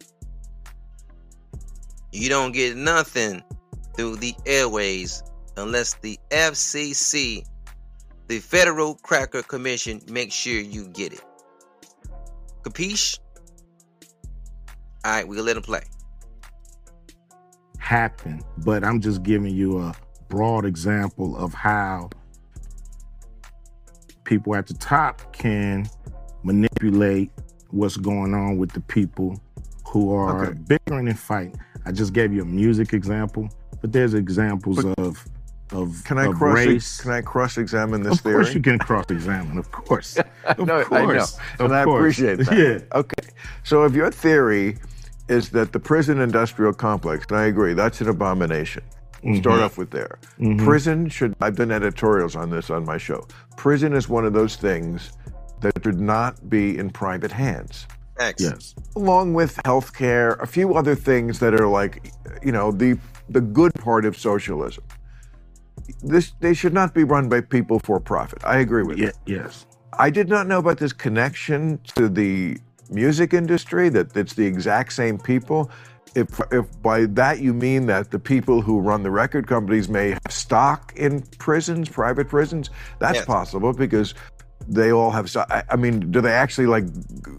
You 2.11 2.29
don't 2.29 2.51
get 2.51 2.77
nothing 2.77 3.41
through 3.95 4.17
the 4.17 4.35
airways 4.45 5.23
unless 5.57 5.95
the 5.95 6.19
FCC 6.29 7.43
the 8.27 8.39
Federal 8.39 8.93
Cracker 8.93 9.41
Commission 9.41 10.01
make 10.07 10.31
sure 10.31 10.53
you 10.53 10.87
get 10.89 11.13
it. 11.13 11.23
Capiche? 12.61 13.17
All 15.03 15.11
right, 15.11 15.27
we'll 15.27 15.43
let 15.43 15.57
him 15.57 15.63
play. 15.63 15.81
Happen, 17.93 18.43
but 18.59 18.83
I'm 18.83 19.01
just 19.01 19.23
giving 19.23 19.51
you 19.51 19.79
a 19.79 19.95
broad 20.27 20.63
example 20.63 21.35
of 21.35 21.55
how 21.55 22.11
people 24.25 24.53
at 24.55 24.67
the 24.67 24.75
top 24.75 25.33
can 25.33 25.89
manipulate 26.43 27.31
what's 27.71 27.97
going 27.97 28.35
on 28.35 28.59
with 28.59 28.71
the 28.73 28.79
people 28.81 29.41
who 29.87 30.13
are 30.13 30.45
Okay. 30.45 30.59
bickering 30.67 31.07
and 31.07 31.17
fighting. 31.17 31.59
I 31.83 31.91
just 31.91 32.13
gave 32.13 32.31
you 32.31 32.43
a 32.43 32.45
music 32.45 32.93
example, 32.93 33.49
but 33.81 33.91
there's 33.91 34.13
examples 34.13 34.85
of 34.99 35.25
of, 35.71 36.03
Can 36.03 36.19
I 36.19 36.25
of 36.27 36.35
cross? 36.35 36.55
race. 36.57 37.01
Can 37.01 37.11
I 37.11 37.21
cross-examine 37.21 38.03
this 38.03 38.21
theory? 38.21 38.35
of 38.41 38.41
theory? 38.41 38.43
course, 38.43 38.55
you 38.55 38.61
can 38.61 38.77
cross-examine. 38.79 39.57
Of 39.57 39.71
course, 39.71 40.17
of 40.45 40.59
no, 40.59 40.83
course, 40.83 40.91
I 40.91 41.05
know, 41.05 41.23
of 41.23 41.71
and 41.71 41.75
I 41.75 41.83
course. 41.85 41.99
appreciate 42.19 42.35
that. 42.45 42.55
Yeah, 42.91 42.97
Okay. 42.99 43.29
So 43.63 43.83
if 43.85 43.93
your 43.95 44.11
theory 44.11 44.77
is 45.29 45.49
that 45.49 45.71
the 45.71 45.79
prison 45.79 46.19
industrial 46.19 46.73
complex, 46.73 47.25
and 47.29 47.37
I 47.39 47.45
agree, 47.45 47.73
that's 47.73 48.01
an 48.01 48.09
abomination. 48.09 48.83
We'll 49.23 49.35
Start 49.39 49.59
Mhm. 49.59 49.63
off 49.65 49.77
with 49.77 49.91
there. 49.91 50.17
Mhm. 50.39 50.63
Prison 50.63 51.09
should, 51.09 51.35
I've 51.41 51.55
done 51.55 51.71
editorials 51.71 52.35
on 52.35 52.49
this 52.49 52.69
on 52.69 52.85
my 52.85 52.97
show. 52.97 53.27
Prison 53.57 53.93
is 53.93 54.07
one 54.09 54.25
of 54.25 54.33
those 54.33 54.55
things 54.55 55.11
that 55.61 55.73
should 55.83 55.99
not 55.99 56.49
be 56.49 56.77
in 56.77 56.89
private 56.89 57.31
hands. 57.31 57.85
Facts. 58.17 58.43
yes, 58.43 58.75
Along 58.97 59.33
with 59.33 59.55
healthcare, 59.65 60.41
a 60.41 60.45
few 60.45 60.73
other 60.73 60.93
things 60.93 61.39
that 61.39 61.53
are 61.53 61.67
like, 61.67 62.11
you 62.43 62.51
know, 62.51 62.71
the 62.71 62.97
the 63.29 63.39
good 63.39 63.73
part 63.75 64.03
of 64.05 64.17
socialism. 64.17 64.83
This 66.03 66.33
they 66.41 66.53
should 66.53 66.73
not 66.73 66.93
be 66.93 67.03
run 67.05 67.29
by 67.29 67.39
people 67.41 67.79
for 67.79 67.99
profit. 67.99 68.39
I 68.43 68.57
agree 68.57 68.83
with 68.83 68.97
yeah, 68.97 69.07
that. 69.07 69.15
yes. 69.25 69.65
I 69.97 70.09
did 70.09 70.27
not 70.27 70.47
know 70.47 70.59
about 70.59 70.79
this 70.79 70.91
connection 70.93 71.79
to 71.95 72.09
the 72.09 72.57
music 72.89 73.33
industry, 73.33 73.89
that 73.89 74.15
it's 74.15 74.33
the 74.33 74.45
exact 74.45 74.93
same 74.93 75.17
people. 75.17 75.69
If, 76.15 76.39
if 76.51 76.65
by 76.81 77.05
that 77.05 77.39
you 77.39 77.53
mean 77.53 77.85
that 77.85 78.09
the 78.09 78.17
people 78.19 78.61
who 78.61 78.79
run 78.79 79.03
the 79.03 79.11
record 79.11 79.45
companies 79.47 79.87
may 79.89 80.09
have 80.09 80.31
stock 80.31 80.91
in 80.95 81.21
prisons, 81.37 81.87
private 81.87 82.27
prisons, 82.27 82.71
that's 82.99 83.17
Yes. 83.17 83.25
possible 83.25 83.73
because 83.73 84.15
they 84.67 84.91
all 84.91 85.11
have. 85.11 85.33
I 85.35 85.63
I 85.69 85.75
mean, 85.75 86.11
do 86.11 86.19
they 86.21 86.31
actually 86.33 86.67
like 86.67 86.83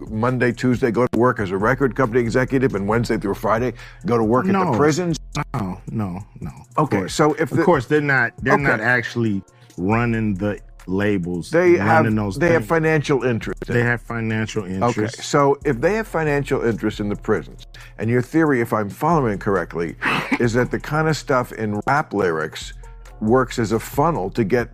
Monday, 0.09 0.53
Tuesday 0.53 0.91
go 0.91 1.07
to 1.07 1.19
work 1.19 1.39
as 1.41 1.51
a 1.51 1.57
record 1.57 1.95
company 1.97 2.21
executive, 2.21 2.75
and 2.75 2.89
Wednesday 2.89 3.19
through 3.19 3.35
Friday 3.35 3.73
go 4.07 4.17
to 4.17 4.25
work 4.25 4.47
at 4.47 4.53
the 4.53 4.77
prisons? 4.77 5.19
No, 5.55 5.81
no, 5.91 6.19
no. 6.41 6.51
Okay, 6.79 6.99
course. 6.99 7.15
so 7.15 7.35
if 7.35 7.51
of 7.53 7.59
the, 7.59 7.65
course 7.65 7.87
they're 7.87 8.01
not 8.01 8.33
they're 8.43 8.55
Okay. 8.55 8.63
not 8.63 8.81
actually 8.81 9.43
running 9.77 10.35
the 10.35 10.59
labels. 10.87 11.51
they 11.51 11.73
have 11.77 12.05
running 12.05 12.15
those 12.17 12.37
they 12.39 12.53
have 12.53 12.65
financial 12.67 13.23
interest. 13.25 13.63
in 13.69 13.75
they 13.75 13.81
it. 13.81 13.85
have 13.85 14.01
financial 14.03 14.65
interest 14.65 14.99
Okay, 14.99 15.23
so 15.23 15.59
if 15.65 15.81
they 15.81 15.95
have 15.95 16.07
financial 16.09 16.63
interest 16.65 17.01
in 17.01 17.09
the 17.09 17.17
prisons, 17.17 17.67
and 17.99 18.09
your 18.11 18.23
theory, 18.23 18.61
if 18.61 18.73
I'm 18.73 18.89
following 18.89 19.39
correctly, 19.39 19.97
is 20.41 20.53
that 20.55 20.71
the 20.71 20.81
kind 20.81 21.09
of 21.09 21.17
stuff 21.17 21.53
in 21.53 21.81
rap 21.87 22.13
lyrics 22.15 22.73
works 23.21 23.59
as 23.59 23.73
a 23.73 23.79
funnel 23.81 24.31
to 24.31 24.45
get 24.45 24.71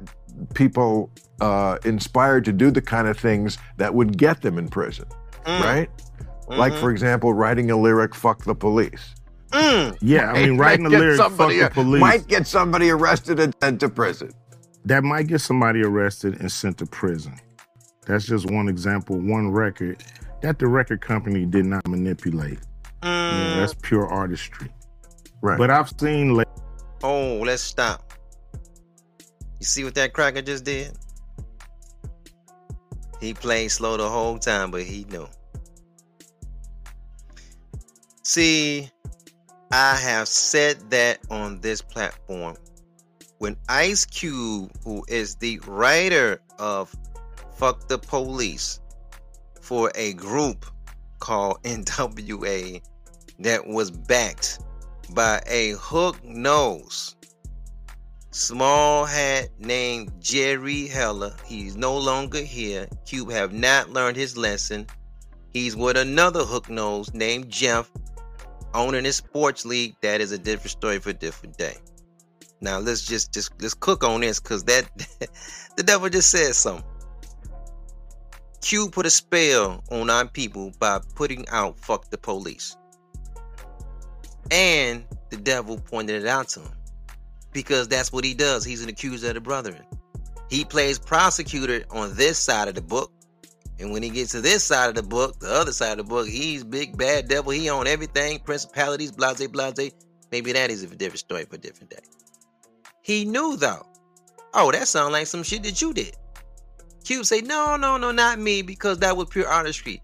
people 0.55 1.11
uh, 1.41 1.79
inspired 1.85 2.45
to 2.45 2.53
do 2.53 2.71
the 2.71 2.81
kind 2.83 3.09
of 3.09 3.19
things 3.19 3.59
that 3.77 3.93
would 3.95 4.17
get 4.17 4.43
them 4.43 4.59
in 4.59 4.69
prison, 4.69 5.07
Mm, 5.45 5.61
right? 5.63 5.91
Like, 6.49 6.73
mhm. 6.73 6.81
for 6.81 6.91
example, 6.91 7.33
writing 7.35 7.71
a 7.71 7.77
lyric, 7.77 8.15
fuck 8.15 8.45
the 8.45 8.55
police. 8.55 9.15
Mm, 9.51 9.97
Yeah, 10.01 10.33
I 10.33 10.47
mean 10.47 10.59
writing 10.59 10.87
a 10.87 10.89
lyric 10.89 11.19
fuck 11.19 11.37
the 11.51 11.71
police. 11.73 12.01
Might 12.01 12.27
get 12.27 12.47
somebody 12.47 12.91
arrested 12.91 13.39
and 13.41 13.55
sent 13.63 13.81
to 13.81 13.89
prison. 13.89 14.31
That 14.87 15.03
might 15.03 15.27
get 15.27 15.41
somebody 15.41 15.83
arrested 15.83 16.41
and 16.41 16.51
sent 16.51 16.79
to 16.79 16.87
prison. 16.87 17.39
That's 18.07 18.25
just 18.25 18.51
one 18.51 18.69
example, 18.69 19.19
one 19.19 19.51
record 19.51 20.03
that 20.43 20.59
the 20.59 20.69
record 20.69 21.01
company 21.01 21.45
did 21.45 21.67
not 21.67 21.87
manipulate. 21.89 22.61
Yeah, 23.03 23.09
mm. 23.09 23.57
that's 23.57 23.75
pure 23.75 24.07
artistry. 24.07 24.69
Right. 25.43 25.59
But 25.59 25.71
I've 25.71 25.93
seen 26.01 26.35
la- 26.35 26.45
Oh, 27.03 27.43
let's 27.45 27.63
stop. 27.63 28.13
You 29.59 29.67
see 29.67 29.85
what 29.85 29.95
that 29.97 30.13
cracker 30.13 30.43
just 30.43 30.65
did? 30.65 30.97
He 33.21 33.35
played 33.35 33.69
slow 33.71 33.97
the 33.97 34.09
whole 34.09 34.39
time, 34.39 34.71
but 34.71 34.83
he 34.83 35.05
knew. 35.11 35.29
See, 38.23 38.89
I 39.73 39.97
have 39.97 40.29
said 40.29 40.91
that 40.91 41.19
on 41.31 41.61
this 41.61 41.83
platform. 41.83 42.57
When 43.39 43.57
Ice 43.69 44.05
Cube, 44.05 44.71
who 44.83 45.05
is 45.09 45.37
the 45.37 45.61
writer 45.67 46.41
of 46.59 46.95
Fuck 47.57 47.89
the 47.89 47.99
Police 47.99 48.81
for 49.61 49.93
a 49.95 50.13
group 50.15 50.67
called 51.19 51.63
NWA 51.65 52.83
that 53.41 53.67
was 53.67 53.91
backed 53.91 54.61
by 55.11 55.43
a 55.47 55.71
hook 55.73 56.23
nose 56.25 57.17
small 58.37 59.07
hat 59.07 59.49
named 59.59 60.13
Jerry 60.21 60.87
Heller. 60.87 61.35
He's 61.47 61.75
no 61.75 61.97
longer 61.97 62.41
here. 62.41 62.87
Cube 63.07 63.31
have 63.31 63.53
not 63.53 63.91
learned 63.91 64.17
his 64.17 64.37
lesson. 64.37 64.87
He's 65.55 65.75
with 65.75 65.97
another 65.97 66.45
hook 66.45 66.69
nose 66.69 67.15
named 67.15 67.49
Jeff, 67.49 67.91
owning 68.75 69.07
a 69.07 69.13
sports 69.13 69.65
league. 69.65 69.97
That 70.03 70.21
is 70.21 70.33
a 70.33 70.39
different 70.39 70.73
story 70.73 70.99
for 70.99 71.11
a 71.11 71.15
different 71.15 71.57
day. 71.57 71.77
Now 72.61 72.79
let's 72.79 73.05
just 73.05 73.33
just 73.33 73.53
let's 73.61 73.75
cook 73.75 74.03
on 74.03 74.21
this 74.21 74.41
because 74.41 74.65
that 74.65 74.87
the 75.77 75.83
devil 75.83 76.09
just 76.09 76.31
said 76.31 76.55
something. 76.55 76.85
Cube 78.63 78.93
put 78.93 79.07
a 79.07 79.11
spell 79.11 79.85
on 79.91 80.11
our 80.11 80.27
people 80.27 80.73
by 80.79 81.01
putting 81.15 81.49
out 81.49 81.79
"fuck 81.79 82.11
the 82.11 82.19
police," 82.19 82.77
and 84.51 85.05
the 85.31 85.37
devil 85.37 85.79
pointed 85.79 86.23
it 86.23 86.29
out 86.29 86.49
to 86.49 86.61
him 86.61 86.73
because 87.53 87.89
that's 87.89 88.13
what 88.13 88.25
he 88.25 88.35
does. 88.35 88.65
He's 88.65 88.83
an 88.83 88.89
accuser 88.89 89.29
of 89.29 89.35
the 89.35 89.41
brethren. 89.41 89.85
He 90.51 90.65
plays 90.65 90.99
prosecutor 90.99 91.85
on 91.91 92.15
this 92.15 92.39
side 92.39 92.69
of 92.69 92.75
the 92.75 92.83
book. 92.83 93.13
And 93.79 93.93
when 93.93 94.03
he 94.03 94.11
gets 94.11 94.33
to 94.33 94.41
this 94.41 94.65
side 94.65 94.89
of 94.89 94.95
the 94.95 95.03
book, 95.03 95.39
the 95.41 95.53
other 95.53 95.73
side 95.73 95.99
of 95.99 95.99
the 95.99 96.05
book, 96.05 96.27
he's 96.27 96.65
big 96.65 96.97
bad 96.97 97.29
devil. 97.29 97.53
He 97.53 97.69
own 97.69 97.87
everything, 97.87 98.39
principalities, 98.39 99.13
blase, 99.13 99.47
blase. 99.49 99.93
Maybe 100.33 100.53
that 100.53 100.71
is 100.71 100.83
a 100.83 100.87
different 100.87 101.19
story 101.19 101.45
for 101.45 101.57
a 101.57 101.59
different 101.59 101.91
day. 101.91 101.99
He 103.07 103.25
knew 103.25 103.57
though. 103.57 103.87
Oh, 104.53 104.73
that 104.73 104.89
sounds 104.89 105.13
like 105.13 105.29
some 105.29 105.45
shit 105.45 105.63
that 105.63 105.81
you 105.81 105.95
did. 105.95 106.17
Cube 107.05 107.25
say, 107.25 107.41
no, 107.41 107.77
no, 107.77 107.97
no, 107.97 108.11
not 108.11 108.41
me, 108.41 108.63
because 108.63 108.99
that 108.99 109.17
was 109.17 109.29
pure 109.29 109.47
artistry. 109.47 110.03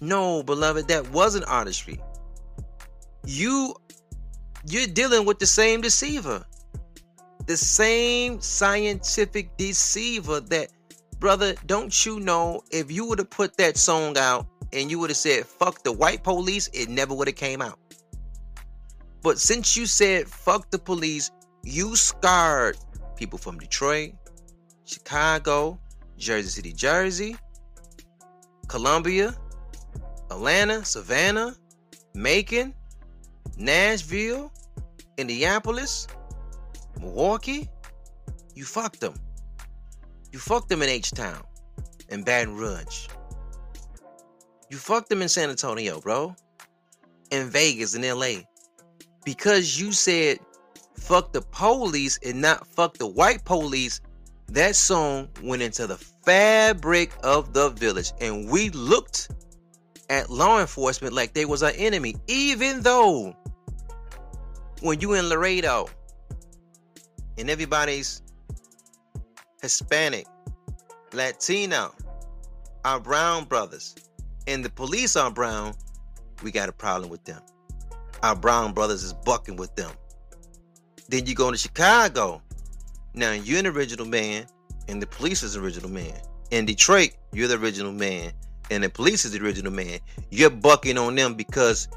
No, 0.00 0.42
beloved, 0.42 0.88
that 0.88 1.08
wasn't 1.12 1.46
artistry. 1.46 2.00
You, 3.24 3.76
you're 4.66 4.88
dealing 4.88 5.26
with 5.26 5.38
the 5.38 5.46
same 5.46 5.80
deceiver. 5.80 6.44
The 7.46 7.56
same 7.56 8.40
scientific 8.40 9.56
deceiver 9.56 10.40
that, 10.40 10.70
brother, 11.20 11.54
don't 11.66 12.04
you 12.04 12.18
know 12.18 12.62
if 12.72 12.90
you 12.90 13.06
would 13.06 13.20
have 13.20 13.30
put 13.30 13.56
that 13.58 13.76
song 13.76 14.18
out 14.18 14.48
and 14.72 14.90
you 14.90 14.98
would 14.98 15.10
have 15.10 15.16
said, 15.16 15.46
fuck 15.46 15.84
the 15.84 15.92
white 15.92 16.24
police, 16.24 16.68
it 16.72 16.88
never 16.88 17.14
would 17.14 17.28
have 17.28 17.36
came 17.36 17.62
out. 17.62 17.78
But 19.22 19.38
since 19.38 19.76
you 19.76 19.86
said, 19.86 20.26
fuck 20.26 20.68
the 20.72 20.80
police, 20.80 21.30
you 21.62 21.96
scarred 21.96 22.76
people 23.16 23.38
from 23.38 23.58
Detroit, 23.58 24.12
Chicago, 24.84 25.78
Jersey 26.16 26.48
City, 26.48 26.72
Jersey, 26.72 27.36
Columbia, 28.68 29.34
Atlanta, 30.30 30.84
Savannah, 30.84 31.54
Macon, 32.14 32.74
Nashville, 33.56 34.52
Indianapolis, 35.16 36.06
Milwaukee. 36.98 37.68
You 38.54 38.64
fucked 38.64 39.00
them. 39.00 39.14
You 40.32 40.38
fucked 40.38 40.68
them 40.68 40.82
in 40.82 40.88
H 40.88 41.10
Town, 41.10 41.42
in 42.08 42.22
Baton 42.22 42.56
Rouge. 42.56 43.08
You 44.70 44.76
fucked 44.76 45.08
them 45.08 45.20
in 45.20 45.28
San 45.28 45.50
Antonio, 45.50 46.00
bro. 46.00 46.34
In 47.32 47.48
Vegas, 47.48 47.94
in 47.94 48.02
LA. 48.02 48.42
Because 49.24 49.80
you 49.80 49.92
said 49.92 50.38
fuck 51.00 51.32
the 51.32 51.42
police 51.42 52.18
and 52.24 52.40
not 52.40 52.66
fuck 52.66 52.98
the 52.98 53.06
white 53.06 53.44
police, 53.44 54.00
that 54.48 54.76
song 54.76 55.28
went 55.42 55.62
into 55.62 55.86
the 55.86 55.96
fabric 55.96 57.12
of 57.22 57.52
the 57.52 57.70
village. 57.70 58.12
And 58.20 58.48
we 58.50 58.70
looked 58.70 59.30
at 60.08 60.28
law 60.28 60.60
enforcement 60.60 61.14
like 61.14 61.32
they 61.34 61.44
was 61.44 61.62
our 61.62 61.72
enemy, 61.76 62.16
even 62.26 62.82
though 62.82 63.34
when 64.82 65.00
you 65.00 65.14
in 65.14 65.28
Laredo 65.28 65.88
and 67.38 67.48
everybody's 67.48 68.22
Hispanic, 69.62 70.26
Latino, 71.12 71.94
our 72.84 73.00
brown 73.00 73.44
brothers, 73.44 73.94
and 74.46 74.64
the 74.64 74.70
police 74.70 75.16
are 75.16 75.30
brown, 75.30 75.74
we 76.42 76.50
got 76.50 76.68
a 76.68 76.72
problem 76.72 77.10
with 77.10 77.24
them. 77.24 77.40
Our 78.22 78.34
brown 78.36 78.72
brothers 78.72 79.02
is 79.02 79.12
bucking 79.12 79.56
with 79.56 79.74
them. 79.76 79.90
Then 81.10 81.26
you 81.26 81.34
go 81.34 81.50
to 81.50 81.58
Chicago. 81.58 82.40
Now 83.14 83.32
you're 83.32 83.58
an 83.58 83.66
original 83.66 84.06
man, 84.06 84.46
and 84.86 85.02
the 85.02 85.08
police 85.08 85.42
is 85.42 85.56
original 85.56 85.90
man. 85.90 86.14
In 86.52 86.66
Detroit, 86.66 87.10
you're 87.32 87.48
the 87.48 87.58
original 87.58 87.90
man, 87.90 88.32
and 88.70 88.84
the 88.84 88.88
police 88.88 89.24
is 89.24 89.32
the 89.32 89.42
original 89.42 89.72
man. 89.72 89.98
You're 90.30 90.50
bucking 90.50 90.96
on 90.98 91.16
them 91.16 91.34
because 91.34 91.88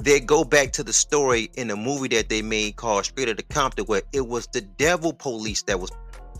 they 0.00 0.20
go 0.20 0.42
back 0.42 0.72
to 0.72 0.82
the 0.82 0.92
story 0.94 1.50
in 1.54 1.68
the 1.68 1.76
movie 1.76 2.08
that 2.08 2.30
they 2.30 2.40
made 2.40 2.76
called 2.76 3.04
Straight 3.04 3.28
Outta 3.28 3.42
Compton, 3.42 3.84
where 3.84 4.02
it 4.14 4.26
was 4.26 4.46
the 4.46 4.62
devil 4.62 5.12
police 5.12 5.62
that 5.64 5.78
was 5.78 5.90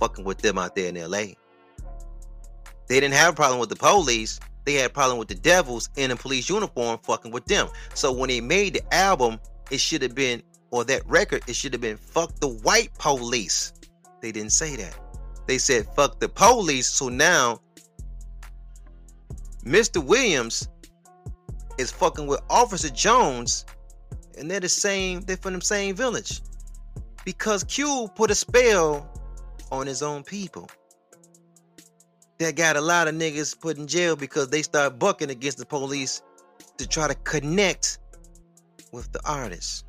fucking 0.01 0.25
with 0.25 0.39
them 0.39 0.57
out 0.57 0.75
there 0.75 0.89
in 0.89 0.95
LA. 0.95 1.35
They 2.87 2.99
didn't 3.01 3.13
have 3.13 3.35
a 3.35 3.37
problem 3.37 3.61
with 3.61 3.69
the 3.69 3.77
police. 3.77 4.41
They 4.65 4.75
had 4.75 4.87
a 4.87 4.95
problem 4.95 5.19
with 5.19 5.29
the 5.29 5.35
devils 5.35 5.91
in 5.97 6.11
a 6.13 6.17
police 6.17 6.49
uniform 6.49 6.99
fucking 7.03 7.31
with 7.31 7.45
them. 7.45 7.69
So 7.93 8.11
when 8.11 8.29
they 8.29 8.41
made 8.41 8.75
the 8.75 8.95
album, 8.95 9.39
it 9.71 9.81
should 9.81 10.01
have 10.01 10.15
been 10.15 10.43
or 10.71 10.85
that 10.85 11.07
record, 11.07 11.43
it 11.47 11.57
should 11.57 11.73
have 11.73 11.83
been 11.83 11.97
fuck 11.97 12.35
the 12.41 12.49
white 12.49 12.91
police. 12.99 13.73
They 14.21 14.33
didn't 14.33 14.53
say 14.53 14.77
that. 14.77 14.99
They 15.47 15.59
said 15.59 15.87
fuck 15.95 16.21
the 16.21 16.29
police. 16.29 16.89
So 16.89 17.09
now 17.09 17.61
Mr. 19.65 20.05
Williams 20.05 20.69
is 21.79 21.91
fucking 21.91 22.27
with 22.27 22.41
Officer 22.51 22.91
Jones, 22.91 23.65
and 24.37 24.51
they're 24.51 24.61
the 24.61 24.69
same, 24.69 25.21
they're 25.23 25.37
from 25.37 25.55
the 25.55 25.61
same 25.61 25.95
village. 25.95 26.43
Because 27.25 27.65
Cube 27.65 28.15
put 28.15 28.31
a 28.31 28.35
spell 28.35 29.11
on 29.71 29.87
his 29.87 30.03
own 30.03 30.23
people. 30.23 30.69
That 32.39 32.55
got 32.55 32.77
a 32.77 32.81
lot 32.81 33.09
of 33.09 33.15
niggas 33.15 33.59
put 33.59 33.79
in 33.79 33.87
jail 33.87 34.17
because 34.17 34.49
they 34.49 34.63
start 34.63 34.99
bucking 34.99 35.31
against 35.31 35.59
the 35.59 35.67
police 35.67 36.23
to 36.79 36.87
try 36.87 37.09
to 37.09 37.15
connect 37.17 37.99
with 38.93 39.11
the 39.13 39.21
artists. 39.29 39.85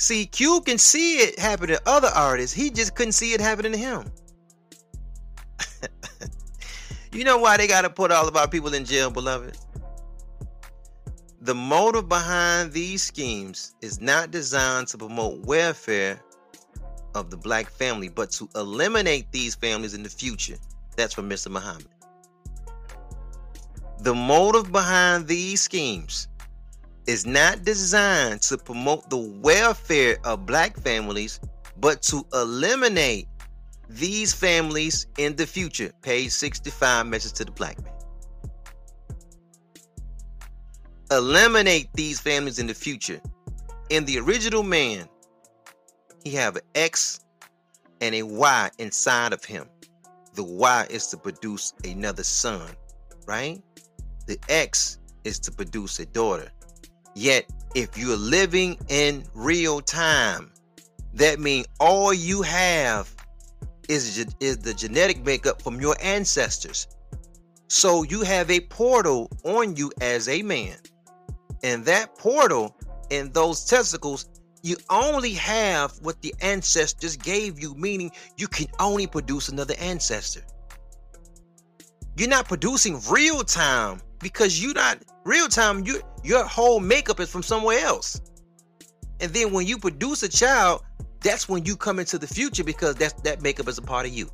See, 0.00 0.24
Cube 0.24 0.64
can 0.64 0.78
see 0.78 1.18
it 1.18 1.38
happen 1.38 1.68
to 1.68 1.80
other 1.84 2.08
artists. 2.08 2.56
He 2.56 2.70
just 2.70 2.94
couldn't 2.94 3.12
see 3.12 3.34
it 3.34 3.40
happening 3.40 3.72
to 3.72 3.78
him. 3.78 4.10
you 7.12 7.22
know 7.22 7.36
why 7.36 7.58
they 7.58 7.66
got 7.66 7.82
to 7.82 7.90
put 7.90 8.10
all 8.10 8.26
of 8.26 8.34
our 8.34 8.48
people 8.48 8.72
in 8.72 8.86
jail, 8.86 9.10
beloved? 9.10 9.58
The 11.42 11.54
motive 11.54 12.08
behind 12.08 12.72
these 12.72 13.02
schemes 13.02 13.74
is 13.82 14.00
not 14.00 14.30
designed 14.30 14.88
to 14.88 14.96
promote 14.96 15.44
welfare 15.44 16.18
of 17.14 17.28
the 17.28 17.36
black 17.36 17.68
family, 17.68 18.08
but 18.08 18.30
to 18.32 18.48
eliminate 18.56 19.30
these 19.32 19.54
families 19.54 19.92
in 19.92 20.02
the 20.02 20.08
future. 20.08 20.56
That's 20.96 21.12
from 21.12 21.28
Mr. 21.28 21.50
Muhammad. 21.50 21.88
The 23.98 24.14
motive 24.14 24.72
behind 24.72 25.26
these 25.26 25.60
schemes 25.60 26.28
is 27.06 27.26
not 27.26 27.64
designed 27.64 28.42
to 28.42 28.58
promote 28.58 29.08
the 29.10 29.16
welfare 29.16 30.16
of 30.24 30.46
black 30.46 30.76
families, 30.78 31.40
but 31.78 32.02
to 32.02 32.24
eliminate 32.32 33.26
these 33.88 34.32
families 34.32 35.06
in 35.18 35.34
the 35.36 35.46
future. 35.46 35.92
Page 36.02 36.30
65, 36.30 37.06
message 37.06 37.32
to 37.32 37.44
the 37.44 37.50
black 37.50 37.82
man. 37.82 37.92
Eliminate 41.10 41.88
these 41.94 42.20
families 42.20 42.58
in 42.58 42.66
the 42.66 42.74
future. 42.74 43.20
In 43.88 44.04
the 44.04 44.18
original 44.18 44.62
man, 44.62 45.08
he 46.22 46.30
have 46.30 46.56
an 46.56 46.62
X 46.74 47.20
and 48.00 48.14
a 48.14 48.22
Y 48.22 48.70
inside 48.78 49.32
of 49.32 49.44
him. 49.44 49.66
The 50.34 50.44
Y 50.44 50.86
is 50.88 51.08
to 51.08 51.16
produce 51.16 51.72
another 51.84 52.22
son, 52.22 52.70
right? 53.26 53.60
The 54.26 54.38
X 54.48 54.98
is 55.24 55.40
to 55.40 55.50
produce 55.50 55.98
a 55.98 56.06
daughter. 56.06 56.50
Yet, 57.14 57.46
if 57.74 57.96
you're 57.98 58.16
living 58.16 58.78
in 58.88 59.24
real 59.34 59.80
time, 59.80 60.52
that 61.14 61.40
means 61.40 61.66
all 61.78 62.12
you 62.12 62.42
have 62.42 63.14
is, 63.88 64.26
is 64.40 64.58
the 64.58 64.74
genetic 64.74 65.24
makeup 65.24 65.60
from 65.62 65.80
your 65.80 65.96
ancestors. 66.00 66.86
So 67.68 68.02
you 68.04 68.22
have 68.22 68.50
a 68.50 68.60
portal 68.60 69.30
on 69.44 69.76
you 69.76 69.92
as 70.00 70.28
a 70.28 70.42
man. 70.42 70.76
And 71.62 71.84
that 71.84 72.16
portal 72.16 72.76
and 73.10 73.32
those 73.34 73.64
testicles, 73.64 74.28
you 74.62 74.76
only 74.88 75.32
have 75.32 75.92
what 76.02 76.20
the 76.22 76.34
ancestors 76.40 77.16
gave 77.16 77.60
you, 77.60 77.74
meaning 77.74 78.12
you 78.36 78.48
can 78.48 78.66
only 78.78 79.06
produce 79.06 79.48
another 79.48 79.74
ancestor. 79.78 80.42
You're 82.16 82.28
not 82.28 82.46
producing 82.46 83.00
real 83.10 83.42
time 83.42 84.00
because 84.20 84.62
you're 84.62 84.74
not 84.74 84.98
real 85.24 85.48
time. 85.48 85.84
You 85.84 86.00
your 86.22 86.44
whole 86.44 86.80
makeup 86.80 87.20
is 87.20 87.30
from 87.30 87.42
somewhere 87.42 87.78
else. 87.80 88.20
And 89.20 89.32
then 89.32 89.52
when 89.52 89.66
you 89.66 89.78
produce 89.78 90.22
a 90.22 90.28
child, 90.28 90.82
that's 91.20 91.48
when 91.48 91.64
you 91.64 91.76
come 91.76 91.98
into 91.98 92.18
the 92.18 92.26
future 92.26 92.64
because 92.64 92.96
that 92.96 93.22
that 93.24 93.42
makeup 93.42 93.68
is 93.68 93.78
a 93.78 93.82
part 93.82 94.06
of 94.06 94.12
you. 94.12 94.28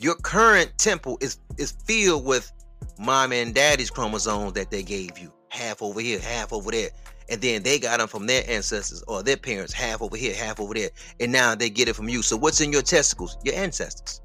Your 0.00 0.14
current 0.16 0.76
temple 0.78 1.18
is 1.20 1.38
is 1.58 1.72
filled 1.86 2.24
with 2.24 2.50
mom 2.98 3.32
and 3.32 3.54
daddy's 3.54 3.90
chromosomes 3.90 4.54
that 4.54 4.70
they 4.70 4.82
gave 4.82 5.18
you, 5.18 5.32
half 5.48 5.82
over 5.82 6.00
here, 6.00 6.18
half 6.20 6.52
over 6.52 6.70
there. 6.70 6.90
And 7.28 7.40
then 7.40 7.62
they 7.64 7.78
got 7.78 7.98
them 7.98 8.06
from 8.06 8.26
their 8.26 8.44
ancestors 8.48 9.02
or 9.08 9.22
their 9.22 9.36
parents, 9.36 9.72
half 9.72 10.00
over 10.00 10.16
here, 10.16 10.34
half 10.34 10.60
over 10.60 10.74
there. 10.74 10.90
And 11.18 11.32
now 11.32 11.54
they 11.56 11.68
get 11.68 11.88
it 11.88 11.96
from 11.96 12.08
you. 12.08 12.22
So 12.22 12.36
what's 12.36 12.60
in 12.60 12.72
your 12.72 12.82
testicles? 12.82 13.36
Your 13.44 13.56
ancestors. 13.56 14.20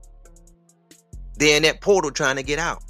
They're 1.38 1.58
in 1.58 1.64
that 1.64 1.82
portal 1.82 2.12
trying 2.12 2.36
to 2.36 2.44
get 2.44 2.60
out. 2.60 2.84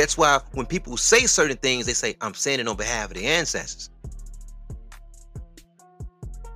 That's 0.00 0.16
why 0.16 0.40
when 0.52 0.64
people 0.64 0.96
say 0.96 1.26
certain 1.26 1.58
things, 1.58 1.84
they 1.84 1.92
say, 1.92 2.16
I'm 2.22 2.32
saying 2.32 2.58
it 2.58 2.66
on 2.66 2.76
behalf 2.76 3.10
of 3.10 3.18
the 3.18 3.26
ancestors. 3.26 3.90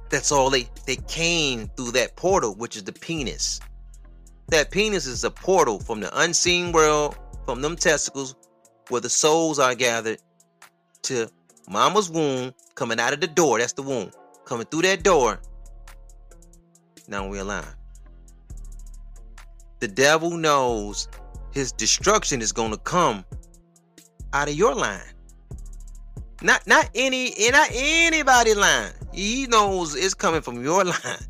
That's 0.08 0.32
all 0.32 0.48
they 0.48 0.66
they 0.86 0.96
came 0.96 1.68
through 1.76 1.90
that 1.90 2.16
portal, 2.16 2.54
which 2.54 2.74
is 2.74 2.84
the 2.84 2.92
penis. 2.94 3.60
That 4.48 4.70
penis 4.70 5.04
is 5.04 5.24
a 5.24 5.30
portal 5.30 5.78
from 5.78 6.00
the 6.00 6.10
unseen 6.22 6.72
world, 6.72 7.18
from 7.44 7.60
them 7.60 7.76
testicles, 7.76 8.34
where 8.88 9.02
the 9.02 9.10
souls 9.10 9.58
are 9.58 9.74
gathered, 9.74 10.20
to 11.02 11.28
mama's 11.68 12.08
womb, 12.08 12.54
coming 12.76 12.98
out 12.98 13.12
of 13.12 13.20
the 13.20 13.26
door. 13.26 13.58
That's 13.58 13.74
the 13.74 13.82
womb. 13.82 14.10
Coming 14.46 14.64
through 14.68 14.82
that 14.82 15.02
door. 15.02 15.38
Now 17.08 17.28
we're 17.28 17.42
alive. 17.42 17.76
The 19.80 19.88
devil 19.88 20.30
knows 20.30 21.08
his 21.54 21.70
destruction 21.70 22.42
is 22.42 22.52
going 22.52 22.72
to 22.72 22.76
come 22.78 23.24
out 24.32 24.48
of 24.48 24.54
your 24.54 24.74
line. 24.74 25.00
Not 26.42 26.66
not 26.66 26.90
any 26.94 27.32
eh, 27.38 27.50
not 27.50 27.70
anybody 27.72 28.54
line. 28.54 28.90
He 29.12 29.46
knows 29.46 29.94
it's 29.94 30.14
coming 30.14 30.42
from 30.42 30.62
your 30.62 30.84
line. 30.84 31.24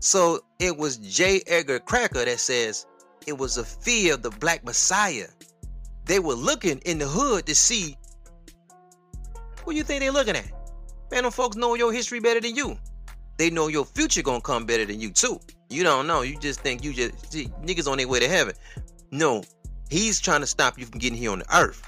So 0.00 0.40
it 0.58 0.76
was 0.76 0.96
J. 0.96 1.42
Edgar 1.46 1.78
Cracker 1.78 2.24
that 2.24 2.40
says 2.40 2.86
it 3.26 3.36
was 3.36 3.58
a 3.58 3.64
fear 3.64 4.14
of 4.14 4.22
the 4.22 4.30
black 4.30 4.64
messiah. 4.64 5.28
They 6.06 6.18
were 6.18 6.34
looking 6.34 6.78
in 6.80 6.98
the 6.98 7.06
hood 7.06 7.46
to 7.46 7.54
see 7.54 7.96
what 9.64 9.76
you 9.76 9.82
think 9.82 10.00
they're 10.00 10.10
looking 10.10 10.36
at. 10.36 10.50
Man, 11.10 11.22
them 11.24 11.32
folks 11.32 11.56
know 11.56 11.74
your 11.74 11.92
history 11.92 12.20
better 12.20 12.40
than 12.40 12.56
you. 12.56 12.76
They 13.36 13.50
know 13.50 13.68
your 13.68 13.84
future 13.84 14.22
gonna 14.22 14.40
come 14.40 14.64
better 14.64 14.86
than 14.86 15.00
you 15.00 15.10
too. 15.10 15.38
You 15.68 15.82
don't 15.82 16.06
know. 16.06 16.22
You 16.22 16.38
just 16.38 16.60
think 16.60 16.84
you 16.84 16.92
just 16.92 17.32
see, 17.32 17.48
niggas 17.62 17.90
on 17.90 17.98
their 17.98 18.08
way 18.08 18.20
to 18.20 18.28
heaven. 18.28 18.54
No, 19.10 19.42
he's 19.90 20.20
trying 20.20 20.40
to 20.40 20.46
stop 20.46 20.78
you 20.78 20.86
from 20.86 20.98
getting 20.98 21.18
here 21.18 21.30
on 21.30 21.40
the 21.40 21.56
earth. 21.56 21.82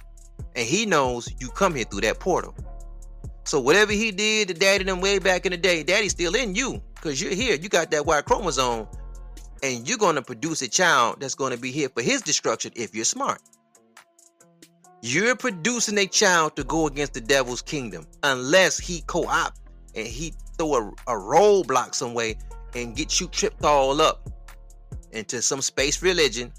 And 0.57 0.67
he 0.67 0.87
knows 0.87 1.29
you 1.39 1.49
come 1.49 1.75
here 1.75 1.85
through 1.85 2.03
that 2.03 2.19
portal. 2.21 2.55
So 3.45 3.61
whatever 3.61 3.93
he 3.93 4.11
did 4.11 4.49
to 4.49 4.55
daddy 4.55 4.85
them 4.85 5.01
way 5.01 5.19
back 5.19 5.47
in 5.47 5.53
the 5.53 5.57
day, 5.57 5.83
daddy's 5.83 6.13
still 6.13 6.35
in 6.35 6.55
you. 6.55 6.83
Cause 7.01 7.21
you're 7.21 7.35
here. 7.35 7.55
You 7.55 7.69
got 7.69 7.91
that 7.93 8.05
Y 8.05 8.21
chromosome. 8.23 8.89
And 9.63 9.89
you're 9.89 9.99
gonna 9.99 10.23
produce 10.23 10.63
a 10.63 10.69
child 10.69 11.21
that's 11.21 11.35
gonna 11.35 11.57
be 11.57 11.71
here 11.71 11.89
for 11.89 12.03
his 12.03 12.23
destruction 12.23 12.73
if 12.77 12.95
you're 12.95 13.05
smart. 13.05 13.41
You're 15.01 15.37
producing 15.37 15.97
a 15.99 16.07
child 16.07 16.57
to 16.57 16.65
go 16.65 16.87
against 16.87 17.15
the 17.15 17.21
devil's 17.21 17.63
kingdom 17.63 18.07
unless 18.25 18.79
he 18.79 19.03
co-op 19.07 19.55
and 19.95 20.07
he 20.07 20.35
throw 20.59 20.75
a, 20.75 20.89
a 21.07 21.15
roadblock 21.15 21.95
some 21.95 22.15
way 22.15 22.37
and 22.75 22.97
get 22.97 23.21
you 23.21 23.27
tripped 23.29 23.65
all 23.65 24.01
up 24.01 24.29
into 25.13 25.41
some 25.43 25.61
space 25.61 26.03
religion 26.03 26.53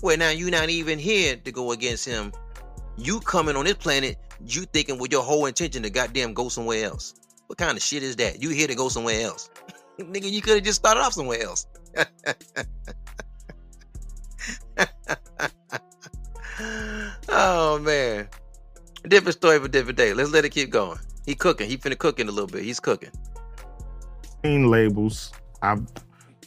where 0.00 0.16
now 0.16 0.30
you're 0.30 0.50
not 0.50 0.70
even 0.70 0.98
here 0.98 1.36
to 1.36 1.52
go 1.52 1.72
against 1.72 2.06
him. 2.06 2.32
You 2.96 3.20
coming 3.20 3.56
on 3.56 3.64
this 3.64 3.74
planet, 3.74 4.16
you 4.46 4.62
thinking 4.62 4.98
with 4.98 5.12
your 5.12 5.22
whole 5.22 5.46
intention 5.46 5.82
to 5.82 5.90
goddamn 5.90 6.34
go 6.34 6.48
somewhere 6.48 6.84
else. 6.84 7.14
What 7.46 7.58
kind 7.58 7.76
of 7.76 7.82
shit 7.82 8.02
is 8.02 8.16
that? 8.16 8.42
You 8.42 8.50
here 8.50 8.68
to 8.68 8.74
go 8.74 8.88
somewhere 8.88 9.20
else. 9.20 9.50
Nigga, 9.98 10.30
you 10.30 10.40
could 10.40 10.54
have 10.54 10.64
just 10.64 10.78
started 10.78 11.00
off 11.00 11.12
somewhere 11.12 11.42
else. 11.42 11.66
oh 17.28 17.78
man. 17.80 18.28
Different 19.08 19.36
story 19.36 19.58
for 19.58 19.68
different 19.68 19.98
day. 19.98 20.14
Let's 20.14 20.30
let 20.30 20.44
it 20.44 20.50
keep 20.50 20.70
going. 20.70 20.98
He 21.26 21.34
cooking. 21.34 21.68
He 21.68 21.76
finna 21.76 21.98
cook 21.98 22.20
in 22.20 22.28
a 22.28 22.30
little 22.30 22.46
bit. 22.46 22.62
He's 22.62 22.80
cooking. 22.80 23.10
labels. 24.44 25.32
I've 25.62 25.82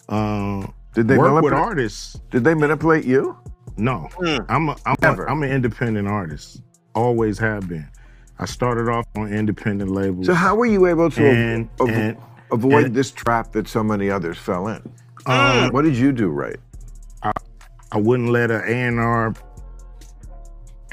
uh, 0.10 0.68
Did 0.94 1.08
they 1.08 1.18
worked 1.18 1.44
with 1.44 1.54
artists. 1.54 2.20
Did 2.32 2.44
they 2.44 2.54
manipulate 2.54 3.06
you? 3.06 3.38
No, 3.78 4.08
Mm. 4.20 4.46
I'm 4.50 4.70
a, 4.70 4.76
I'm, 4.86 4.96
Never. 5.02 5.26
a, 5.26 5.32
I'm 5.32 5.42
an 5.44 5.52
independent 5.52 6.08
artist. 6.08 6.62
Always 6.94 7.40
have 7.40 7.68
been. 7.68 7.88
I 8.40 8.46
started 8.46 8.88
off 8.90 9.06
on 9.16 9.34
independent 9.34 9.90
labels. 9.92 10.28
So 10.28 10.34
how 10.34 10.56
were 10.56 10.66
you 10.68 10.86
able 10.86 11.10
to 11.12 11.26
and, 11.26 11.70
av- 11.80 11.90
and 11.90 12.18
avoid 12.52 12.86
and- 12.88 12.96
this 12.96 13.12
trap 13.12 13.52
that 13.54 13.68
so 13.68 13.84
many 13.84 14.10
others 14.12 14.38
fell 14.38 14.68
in? 14.68 14.82
um, 15.26 15.72
What 15.72 15.84
did 15.84 15.96
you 15.96 16.12
do 16.12 16.28
right? 16.30 16.58
I 17.24 17.98
wouldn't 17.98 18.30
let 18.30 18.50
an 18.52 18.64
A&R 18.98 19.34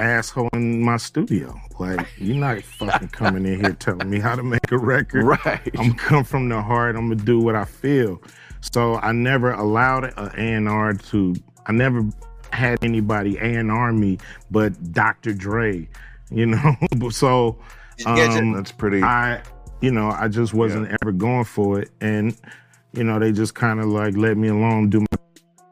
asshole 0.01 0.49
in 0.53 0.83
my 0.83 0.97
studio. 0.97 1.59
Like, 1.79 2.07
you're 2.19 2.37
not 2.37 2.63
fucking 2.63 3.09
coming 3.09 3.47
in 3.47 3.61
here 3.61 3.73
telling 3.75 4.11
me 4.11 4.19
how 4.19 4.35
to 4.35 4.43
make 4.43 4.71
a 4.73 4.79
record. 4.79 5.25
Right. 5.25 5.71
I'm 5.79 5.95
come 5.95 6.25
from 6.25 6.49
the 6.49 6.61
heart. 6.61 6.97
I'm 6.97 7.09
gonna 7.09 7.23
do 7.23 7.41
what 7.41 7.55
I 7.55 7.65
feel. 7.65 8.21
So 8.61 8.97
I 8.97 9.13
never 9.13 9.53
allowed 9.53 10.13
an 10.17 10.67
A&R 10.67 10.95
to. 10.95 11.35
I 11.67 11.73
never 11.73 12.05
had 12.53 12.83
anybody 12.83 13.37
A&R 13.39 13.93
me, 13.93 14.19
but 14.51 14.93
Dr. 14.93 15.33
Dre. 15.33 15.89
You 16.31 16.47
know. 16.47 16.77
so 17.11 17.59
Did 17.97 18.07
you 18.07 18.15
catch 18.15 18.37
it? 18.37 18.39
um, 18.39 18.53
That's 18.53 18.73
pretty. 18.73 19.03
I, 19.03 19.43
you 19.81 19.91
know, 19.91 20.11
I 20.11 20.29
just 20.29 20.55
wasn't 20.55 20.91
ever 21.03 21.13
going 21.13 21.45
for 21.45 21.81
it, 21.81 21.91
and 22.01 22.37
you 22.93 23.05
know, 23.05 23.19
they 23.19 23.33
just 23.33 23.55
kind 23.55 23.81
of 23.81 23.87
like 23.87 24.17
let 24.17 24.37
me 24.37 24.49
alone 24.49 24.91
do 24.91 25.01
my 25.01 25.07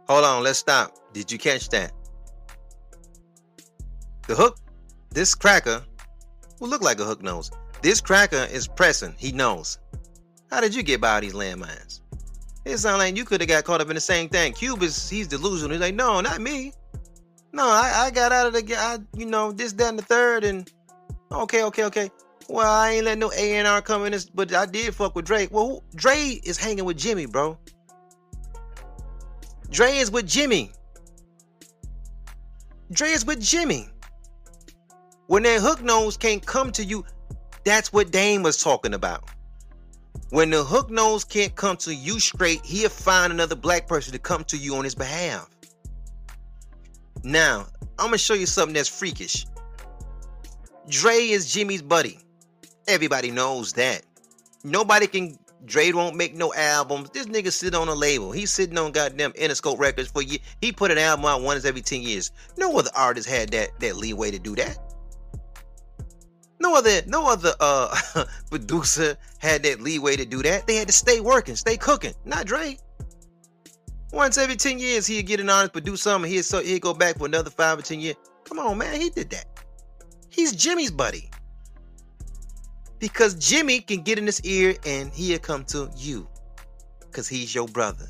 Hold 0.08 0.24
on, 0.24 0.42
let's 0.42 0.58
stop. 0.58 0.96
Did 1.12 1.30
you 1.30 1.38
catch 1.38 1.68
that? 1.68 1.92
The 4.28 4.36
hook, 4.36 4.58
this 5.08 5.34
cracker, 5.34 5.82
will 6.60 6.68
look 6.68 6.82
like 6.82 7.00
a 7.00 7.04
hook 7.04 7.22
nose. 7.22 7.50
This 7.80 8.02
cracker 8.02 8.46
is 8.52 8.68
pressing. 8.68 9.14
He 9.16 9.32
knows. 9.32 9.78
How 10.50 10.60
did 10.60 10.74
you 10.74 10.82
get 10.82 11.00
by 11.00 11.20
these 11.20 11.32
landmines? 11.32 12.02
It 12.66 12.76
sounds 12.76 12.98
like 12.98 13.16
you 13.16 13.24
could 13.24 13.40
have 13.40 13.48
got 13.48 13.64
caught 13.64 13.80
up 13.80 13.88
in 13.88 13.94
the 13.94 14.00
same 14.02 14.28
thing. 14.28 14.52
Cube 14.52 14.82
is 14.82 15.08
he's 15.08 15.28
delusional. 15.28 15.72
He's 15.72 15.80
like, 15.80 15.94
no, 15.94 16.20
not 16.20 16.42
me. 16.42 16.74
No, 17.54 17.64
I, 17.64 18.04
I 18.04 18.10
got 18.10 18.30
out 18.30 18.46
of 18.46 18.52
the, 18.52 18.76
I, 18.76 18.98
you 19.16 19.24
know, 19.24 19.50
this, 19.50 19.72
that, 19.72 19.88
and 19.88 19.98
the 19.98 20.02
third, 20.02 20.44
and 20.44 20.70
okay, 21.32 21.62
okay, 21.62 21.84
okay. 21.84 22.10
Well, 22.50 22.70
I 22.70 22.90
ain't 22.92 23.06
let 23.06 23.16
no 23.16 23.32
A 23.32 23.56
and 23.56 23.66
R 23.66 23.80
come 23.80 24.04
in, 24.04 24.12
this, 24.12 24.26
but 24.26 24.54
I 24.54 24.66
did 24.66 24.94
fuck 24.94 25.16
with 25.16 25.24
Dre. 25.24 25.48
Well, 25.50 25.82
Dre 25.94 26.38
is 26.44 26.58
hanging 26.58 26.84
with 26.84 26.98
Jimmy, 26.98 27.24
bro. 27.24 27.58
Dre 29.70 29.96
is 29.96 30.10
with 30.10 30.26
Jimmy. 30.26 30.72
Dre 32.92 33.08
is 33.08 33.24
with 33.24 33.40
Jimmy. 33.40 33.88
When 35.28 35.42
that 35.42 35.60
hook 35.60 35.82
nose 35.82 36.16
can't 36.16 36.44
come 36.44 36.72
to 36.72 36.82
you, 36.82 37.04
that's 37.62 37.92
what 37.92 38.10
Dame 38.10 38.42
was 38.42 38.62
talking 38.62 38.94
about. 38.94 39.28
When 40.30 40.48
the 40.48 40.64
hook 40.64 40.90
nose 40.90 41.22
can't 41.22 41.54
come 41.54 41.76
to 41.78 41.94
you 41.94 42.18
straight, 42.18 42.64
he'll 42.64 42.88
find 42.88 43.30
another 43.30 43.54
black 43.54 43.86
person 43.86 44.14
to 44.14 44.18
come 44.18 44.42
to 44.44 44.56
you 44.56 44.76
on 44.76 44.84
his 44.84 44.94
behalf. 44.94 45.46
Now, 47.22 47.66
I'm 47.98 48.06
gonna 48.06 48.16
show 48.16 48.32
you 48.32 48.46
something 48.46 48.72
that's 48.72 48.88
freakish. 48.88 49.44
Dre 50.88 51.16
is 51.16 51.52
Jimmy's 51.52 51.82
buddy. 51.82 52.18
Everybody 52.86 53.30
knows 53.30 53.74
that. 53.74 54.04
Nobody 54.64 55.06
can. 55.06 55.38
Dre 55.66 55.92
won't 55.92 56.16
make 56.16 56.36
no 56.36 56.54
albums. 56.54 57.10
This 57.10 57.26
nigga 57.26 57.52
sit 57.52 57.74
on 57.74 57.88
a 57.88 57.94
label. 57.94 58.32
He's 58.32 58.50
sitting 58.50 58.78
on 58.78 58.92
goddamn 58.92 59.32
Interscope 59.32 59.78
Records 59.78 60.08
for 60.08 60.22
years. 60.22 60.40
He 60.62 60.72
put 60.72 60.90
an 60.90 60.96
album 60.96 61.26
out 61.26 61.42
once 61.42 61.66
every 61.66 61.82
10 61.82 62.00
years. 62.00 62.30
No 62.56 62.78
other 62.78 62.90
artist 62.96 63.28
had 63.28 63.50
that 63.50 63.78
that 63.80 63.96
leeway 63.96 64.30
to 64.30 64.38
do 64.38 64.56
that. 64.56 64.87
No 66.68 66.76
other 66.76 67.00
no 67.06 67.26
other 67.26 67.54
uh 67.60 67.98
producer 68.50 69.16
had 69.38 69.62
that 69.62 69.80
leeway 69.80 70.16
to 70.16 70.26
do 70.26 70.42
that. 70.42 70.66
They 70.66 70.76
had 70.76 70.86
to 70.88 70.92
stay 70.92 71.18
working, 71.18 71.56
stay 71.56 71.78
cooking. 71.78 72.12
Not 72.26 72.44
Dre. 72.44 72.76
Once 74.12 74.36
every 74.36 74.54
10 74.54 74.78
years 74.78 75.06
he'd 75.06 75.22
get 75.22 75.40
an 75.40 75.48
artist, 75.48 75.72
produce 75.72 76.02
something, 76.02 76.30
he'd 76.30 76.44
so 76.44 76.60
he'd 76.60 76.82
go 76.82 76.92
back 76.92 77.16
for 77.16 77.24
another 77.24 77.48
five 77.48 77.78
or 77.78 77.82
10 77.82 78.00
years. 78.00 78.16
Come 78.44 78.58
on, 78.58 78.76
man, 78.76 79.00
he 79.00 79.08
did 79.08 79.30
that. 79.30 79.46
He's 80.28 80.54
Jimmy's 80.54 80.90
buddy. 80.90 81.30
Because 82.98 83.34
Jimmy 83.36 83.80
can 83.80 84.02
get 84.02 84.18
in 84.18 84.26
his 84.26 84.42
ear 84.42 84.74
and 84.84 85.10
he'll 85.14 85.38
come 85.38 85.64
to 85.66 85.90
you. 85.96 86.28
Because 87.00 87.26
he's 87.26 87.54
your 87.54 87.66
brother. 87.68 88.08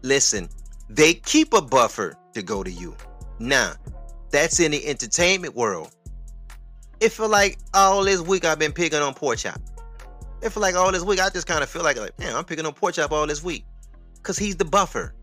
Listen, 0.00 0.48
they 0.88 1.12
keep 1.12 1.52
a 1.52 1.60
buffer 1.60 2.16
to 2.32 2.42
go 2.42 2.62
to 2.62 2.70
you. 2.70 2.96
Now, 3.38 3.74
that's 4.30 4.58
in 4.58 4.70
the 4.70 4.86
entertainment 4.86 5.54
world. 5.54 5.94
It 7.00 7.10
feel 7.10 7.28
like 7.28 7.58
all 7.72 8.04
this 8.04 8.20
week 8.20 8.44
I've 8.44 8.58
been 8.58 8.72
picking 8.72 9.00
on 9.00 9.14
Pork 9.14 9.38
Chop. 9.38 9.60
It 10.42 10.50
feel 10.50 10.60
like 10.62 10.74
all 10.74 10.92
this 10.92 11.02
week 11.02 11.20
I 11.20 11.30
just 11.30 11.46
kind 11.46 11.62
of 11.62 11.70
feel 11.70 11.82
like, 11.82 11.98
like, 11.98 12.18
man, 12.18 12.34
I'm 12.36 12.44
picking 12.44 12.66
on 12.66 12.72
Pork 12.72 12.94
Chop 12.94 13.12
all 13.12 13.26
this 13.26 13.42
week. 13.42 13.64
Because 14.16 14.38
he's 14.38 14.56
the 14.56 14.64
buffer. 14.64 15.14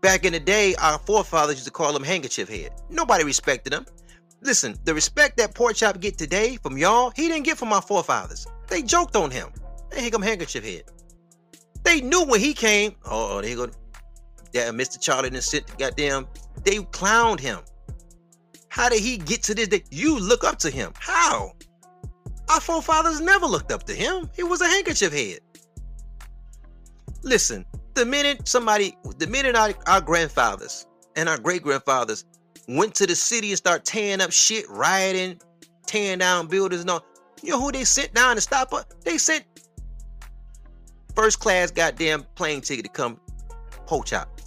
Back 0.00 0.24
in 0.24 0.32
the 0.32 0.40
day, 0.40 0.74
our 0.76 0.98
forefathers 0.98 1.56
used 1.56 1.66
to 1.66 1.70
call 1.70 1.96
him 1.96 2.04
handkerchief 2.04 2.48
head. 2.48 2.72
Nobody 2.90 3.24
respected 3.24 3.72
him. 3.72 3.86
Listen, 4.42 4.76
the 4.84 4.92
respect 4.92 5.38
that 5.38 5.54
Pork 5.54 5.74
Chop 5.74 6.00
get 6.00 6.18
today 6.18 6.58
from 6.62 6.76
y'all, 6.76 7.12
he 7.16 7.28
didn't 7.28 7.44
get 7.44 7.56
from 7.56 7.72
our 7.72 7.80
forefathers. 7.80 8.46
They 8.68 8.82
joked 8.82 9.16
on 9.16 9.30
him. 9.30 9.48
Hey, 9.92 10.02
here 10.02 10.10
come 10.10 10.22
handkerchief 10.22 10.64
head. 10.64 10.82
They 11.84 12.00
knew 12.00 12.24
when 12.24 12.40
he 12.40 12.52
came. 12.52 12.96
Oh, 13.04 13.40
there 13.40 13.50
you 13.50 13.56
go. 13.56 13.70
Yeah, 14.52 14.68
Mr. 14.70 15.00
Charlie 15.00 15.28
and 15.28 15.42
sit 15.42 15.70
goddamn. 15.78 16.26
They 16.64 16.76
clowned 16.76 17.40
him. 17.40 17.60
How 18.74 18.88
did 18.88 18.98
he 18.98 19.18
get 19.18 19.40
to 19.44 19.54
this 19.54 19.68
day? 19.68 19.84
You 19.92 20.18
look 20.18 20.42
up 20.42 20.58
to 20.58 20.68
him. 20.68 20.92
How? 20.98 21.52
Our 22.48 22.60
forefathers 22.60 23.20
never 23.20 23.46
looked 23.46 23.70
up 23.70 23.84
to 23.84 23.94
him. 23.94 24.28
He 24.34 24.42
was 24.42 24.60
a 24.62 24.66
handkerchief 24.66 25.12
head. 25.12 25.38
Listen, 27.22 27.64
the 27.94 28.04
minute 28.04 28.48
somebody, 28.48 28.96
the 29.18 29.28
minute 29.28 29.54
our, 29.54 29.74
our 29.86 30.00
grandfathers 30.00 30.88
and 31.14 31.28
our 31.28 31.38
great 31.38 31.62
grandfathers 31.62 32.24
went 32.66 32.96
to 32.96 33.06
the 33.06 33.14
city 33.14 33.50
and 33.50 33.56
start 33.56 33.84
tearing 33.84 34.20
up 34.20 34.32
shit, 34.32 34.68
rioting, 34.68 35.40
tearing 35.86 36.18
down 36.18 36.48
buildings 36.48 36.80
and 36.80 36.90
all, 36.90 37.04
you 37.44 37.50
know 37.50 37.60
who 37.60 37.70
they 37.70 37.84
sent 37.84 38.12
down 38.12 38.34
to 38.34 38.40
stop 38.40 38.72
us? 38.72 38.86
They 39.04 39.18
sent 39.18 39.44
first 41.14 41.38
class 41.38 41.70
goddamn 41.70 42.24
plane 42.34 42.60
ticket 42.60 42.86
to 42.86 42.90
come 42.90 43.20
Pork 43.86 44.06
Chop. 44.06 44.40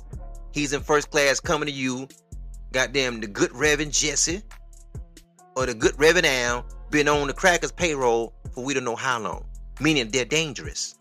He's 0.51 0.73
in 0.73 0.81
first 0.81 1.11
class 1.11 1.39
coming 1.39 1.67
to 1.67 1.73
you, 1.73 2.09
goddamn 2.71 3.21
the 3.21 3.27
good 3.27 3.51
Reverend 3.53 3.93
Jesse 3.93 4.41
or 5.55 5.65
the 5.65 5.73
good 5.73 5.97
Reverend 5.97 6.27
Al 6.27 6.65
been 6.89 7.07
on 7.07 7.27
the 7.27 7.33
crackers 7.33 7.71
payroll 7.71 8.33
for 8.51 8.63
we 8.63 8.73
don't 8.73 8.83
know 8.83 8.95
how 8.95 9.19
long. 9.19 9.45
Meaning 9.79 10.09
they're 10.11 10.25
dangerous. 10.25 10.95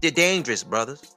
They're 0.00 0.10
dangerous, 0.10 0.62
brothers. 0.64 1.16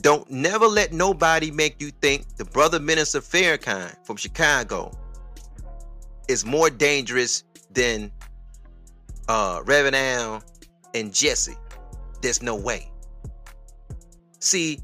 Don't 0.00 0.30
never 0.30 0.66
let 0.66 0.92
nobody 0.92 1.50
make 1.50 1.80
you 1.80 1.90
think 1.90 2.36
the 2.36 2.44
brother 2.44 2.80
minister 2.80 3.20
Farrakhan 3.20 3.94
from 4.04 4.16
Chicago 4.16 4.90
is 6.28 6.44
more 6.44 6.70
dangerous 6.70 7.44
than 7.70 8.10
uh 9.28 9.60
Reverend 9.64 9.96
Al 9.96 10.42
and 10.94 11.12
Jesse. 11.12 11.56
There's 12.22 12.42
no 12.42 12.56
way. 12.56 12.90
See, 14.40 14.80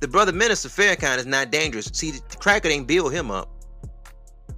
the 0.00 0.08
brother 0.08 0.32
minister 0.32 0.68
Farrakhan 0.68 1.18
is 1.18 1.26
not 1.26 1.50
dangerous. 1.50 1.86
See, 1.92 2.12
the 2.12 2.36
cracker 2.38 2.68
ain't 2.68 2.86
build 2.86 3.12
him 3.12 3.30
up. 3.30 3.50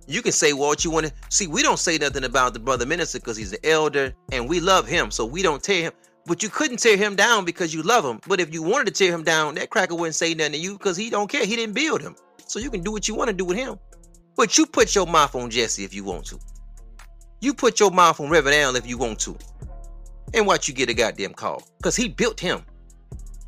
You 0.07 0.23
can 0.23 0.33
say 0.33 0.53
what 0.53 0.85
you 0.85 0.91
want 0.91 1.07
to. 1.07 1.13
See, 1.29 1.47
we 1.47 1.63
don't 1.63 1.79
say 1.79 1.97
nothing 1.97 2.25
about 2.25 2.53
the 2.53 2.59
brother 2.59 2.85
minister 2.85 3.21
because 3.21 3.37
he's 3.37 3.53
an 3.53 3.59
elder 3.65 4.13
and 4.33 4.49
we 4.49 4.61
love 4.61 4.87
him, 4.89 5.11
so 5.11 5.25
we 5.25 5.43
don't 5.43 5.63
tear 5.63 5.83
him. 5.85 5.93
But 6.27 6.43
you 6.43 6.49
couldn't 6.49 6.79
tear 6.79 6.97
him 6.97 7.17
down 7.17 7.45
because 7.45 7.73
you 7.73 7.83
love 7.83 8.05
him. 8.05 8.21
But 8.27 8.41
if 8.41 8.53
you 8.53 8.63
wanted 8.63 8.87
to 8.87 8.93
tear 8.93 9.15
him 9.15 9.23
down, 9.23 9.55
that 9.55 9.71
cracker 9.71 9.95
wouldn't 9.95 10.15
say 10.15 10.35
nothing 10.35 10.53
to 10.53 10.59
you 10.59 10.73
because 10.77 10.97
he 10.97 11.11
don't 11.11 11.31
care. 11.31 11.47
He 11.47 11.57
didn't 11.57 11.75
build 11.75 12.03
him. 12.03 12.17
So 12.47 12.59
you 12.59 12.71
can 12.71 12.83
do 12.83 12.93
what 12.93 13.09
you 13.09 13.15
want 13.15 13.29
to 13.29 13.35
do 13.35 13.45
with 13.45 13.57
him. 13.57 13.79
But 14.37 14.59
you 14.59 14.67
put 14.67 14.95
your 14.95 15.07
mouth 15.07 15.35
on 15.35 15.51
Jesse 15.51 15.85
if 15.85 15.95
you 15.95 16.05
want 16.05 16.27
to. 16.27 16.39
You 17.41 17.55
put 17.55 17.81
your 17.81 17.91
mouth 17.91 18.21
on 18.21 18.29
Reverend 18.29 18.57
Allen 18.57 18.77
if 18.77 18.87
you 18.87 18.99
want 18.99 19.19
to. 19.21 19.37
And 20.35 20.47
watch 20.47 20.69
you 20.69 20.75
get 20.75 20.91
a 20.91 20.95
goddamn 20.95 21.35
call. 21.35 21.63
Because 21.79 21.97
he 21.97 22.09
built 22.09 22.39
him. 22.39 22.63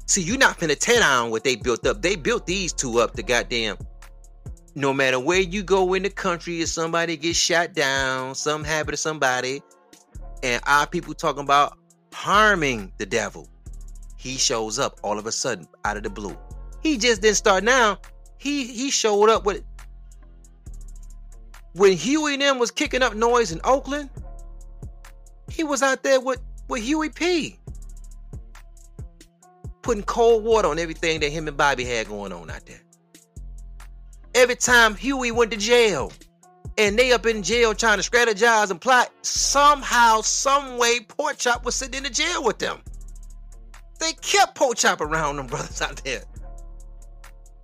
See, 0.07 0.23
you're 0.23 0.39
not 0.39 0.59
finna 0.59 0.79
tear 0.79 1.01
down 1.01 1.31
what 1.31 1.45
they 1.45 1.57
built 1.57 1.87
up. 1.87 2.03
They 2.03 2.17
built 2.17 2.47
these 2.47 2.73
two 2.73 3.01
up 3.01 3.15
to 3.15 3.23
goddamn. 3.23 3.79
No 4.75 4.93
matter 4.93 5.21
where 5.21 5.41
you 5.41 5.63
go 5.63 5.95
in 5.95 6.03
the 6.03 6.11
country, 6.11 6.61
if 6.61 6.69
somebody 6.69 7.17
gets 7.17 7.39
shot 7.39 7.75
down, 7.75 8.35
some 8.35 8.65
habit 8.65 8.95
of 8.95 9.01
somebody, 9.01 9.63
and 10.43 10.63
our 10.67 10.87
people 10.87 11.15
talking 11.15 11.43
about 11.45 11.79
harming 12.13 12.93
the 12.99 13.07
devil, 13.07 13.49
he 14.17 14.37
shows 14.37 14.79
up 14.79 14.99
all 15.03 15.19
of 15.19 15.27
a 15.27 15.33
sudden 15.33 15.67
out 15.85 15.97
of 15.97 16.03
the 16.03 16.11
blue. 16.11 16.37
He 16.83 16.99
just 16.99 17.23
didn't 17.23 17.37
start 17.37 17.65
now. 17.65 17.99
He 18.39 18.67
he 18.67 18.91
showed 18.91 19.29
up 19.29 19.45
with 19.45 19.63
when 21.75 21.93
Huey 21.93 22.35
and 22.35 22.43
them 22.43 22.59
was 22.59 22.71
kicking 22.71 23.03
up 23.03 23.15
noise 23.15 23.53
in 23.53 23.61
Oakland, 23.65 24.11
he 25.49 25.65
was 25.65 25.83
out 25.83 26.03
there 26.03 26.21
with, 26.21 26.41
with 26.69 26.83
Huey 26.83 27.09
P. 27.09 27.59
Putting 29.83 30.05
cold 30.05 30.45
water 30.45 30.69
on 30.69 30.79
everything 30.79 31.21
that 31.21 31.31
him 31.31 31.49
and 31.49 31.57
Bobby 31.57 31.85
had 31.85 32.09
going 32.09 32.33
on 32.33 32.51
out 32.51 32.65
there. 32.67 32.81
Every 34.35 34.57
time 34.57 34.95
Huey 34.95 35.31
went 35.31 35.51
to 35.51 35.57
jail 35.57 36.13
and 36.79 36.99
they 36.99 37.13
up 37.13 37.27
in 37.27 37.43
jail 37.43 37.75
trying 37.75 38.01
to 38.01 38.09
strategize 38.09 38.71
and 38.71 38.81
plot, 38.81 39.11
somehow, 39.23 40.23
some 40.23 40.79
way, 40.79 41.01
Pork 41.01 41.37
Chop 41.39 41.65
was 41.65 41.75
sitting 41.75 41.99
in 41.99 42.05
the 42.05 42.11
jail 42.11 42.43
with 42.43 42.59
them. 42.59 42.81
They 43.99 44.13
kept 44.15 44.55
Pork 44.55 44.77
Chop 44.77 45.01
around 45.01 45.37
them 45.37 45.47
brothers 45.49 45.83
out 45.83 46.03
there. 46.05 46.23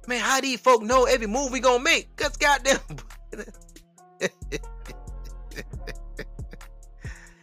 Man, 0.07 0.21
how 0.21 0.41
these 0.41 0.61
folk 0.61 0.83
know 0.83 1.05
every 1.05 1.27
move 1.27 1.53
we 1.53 1.61
gonna 1.61 1.83
make? 1.83 2.15
Cause 2.17 2.37
goddamn 2.37 2.79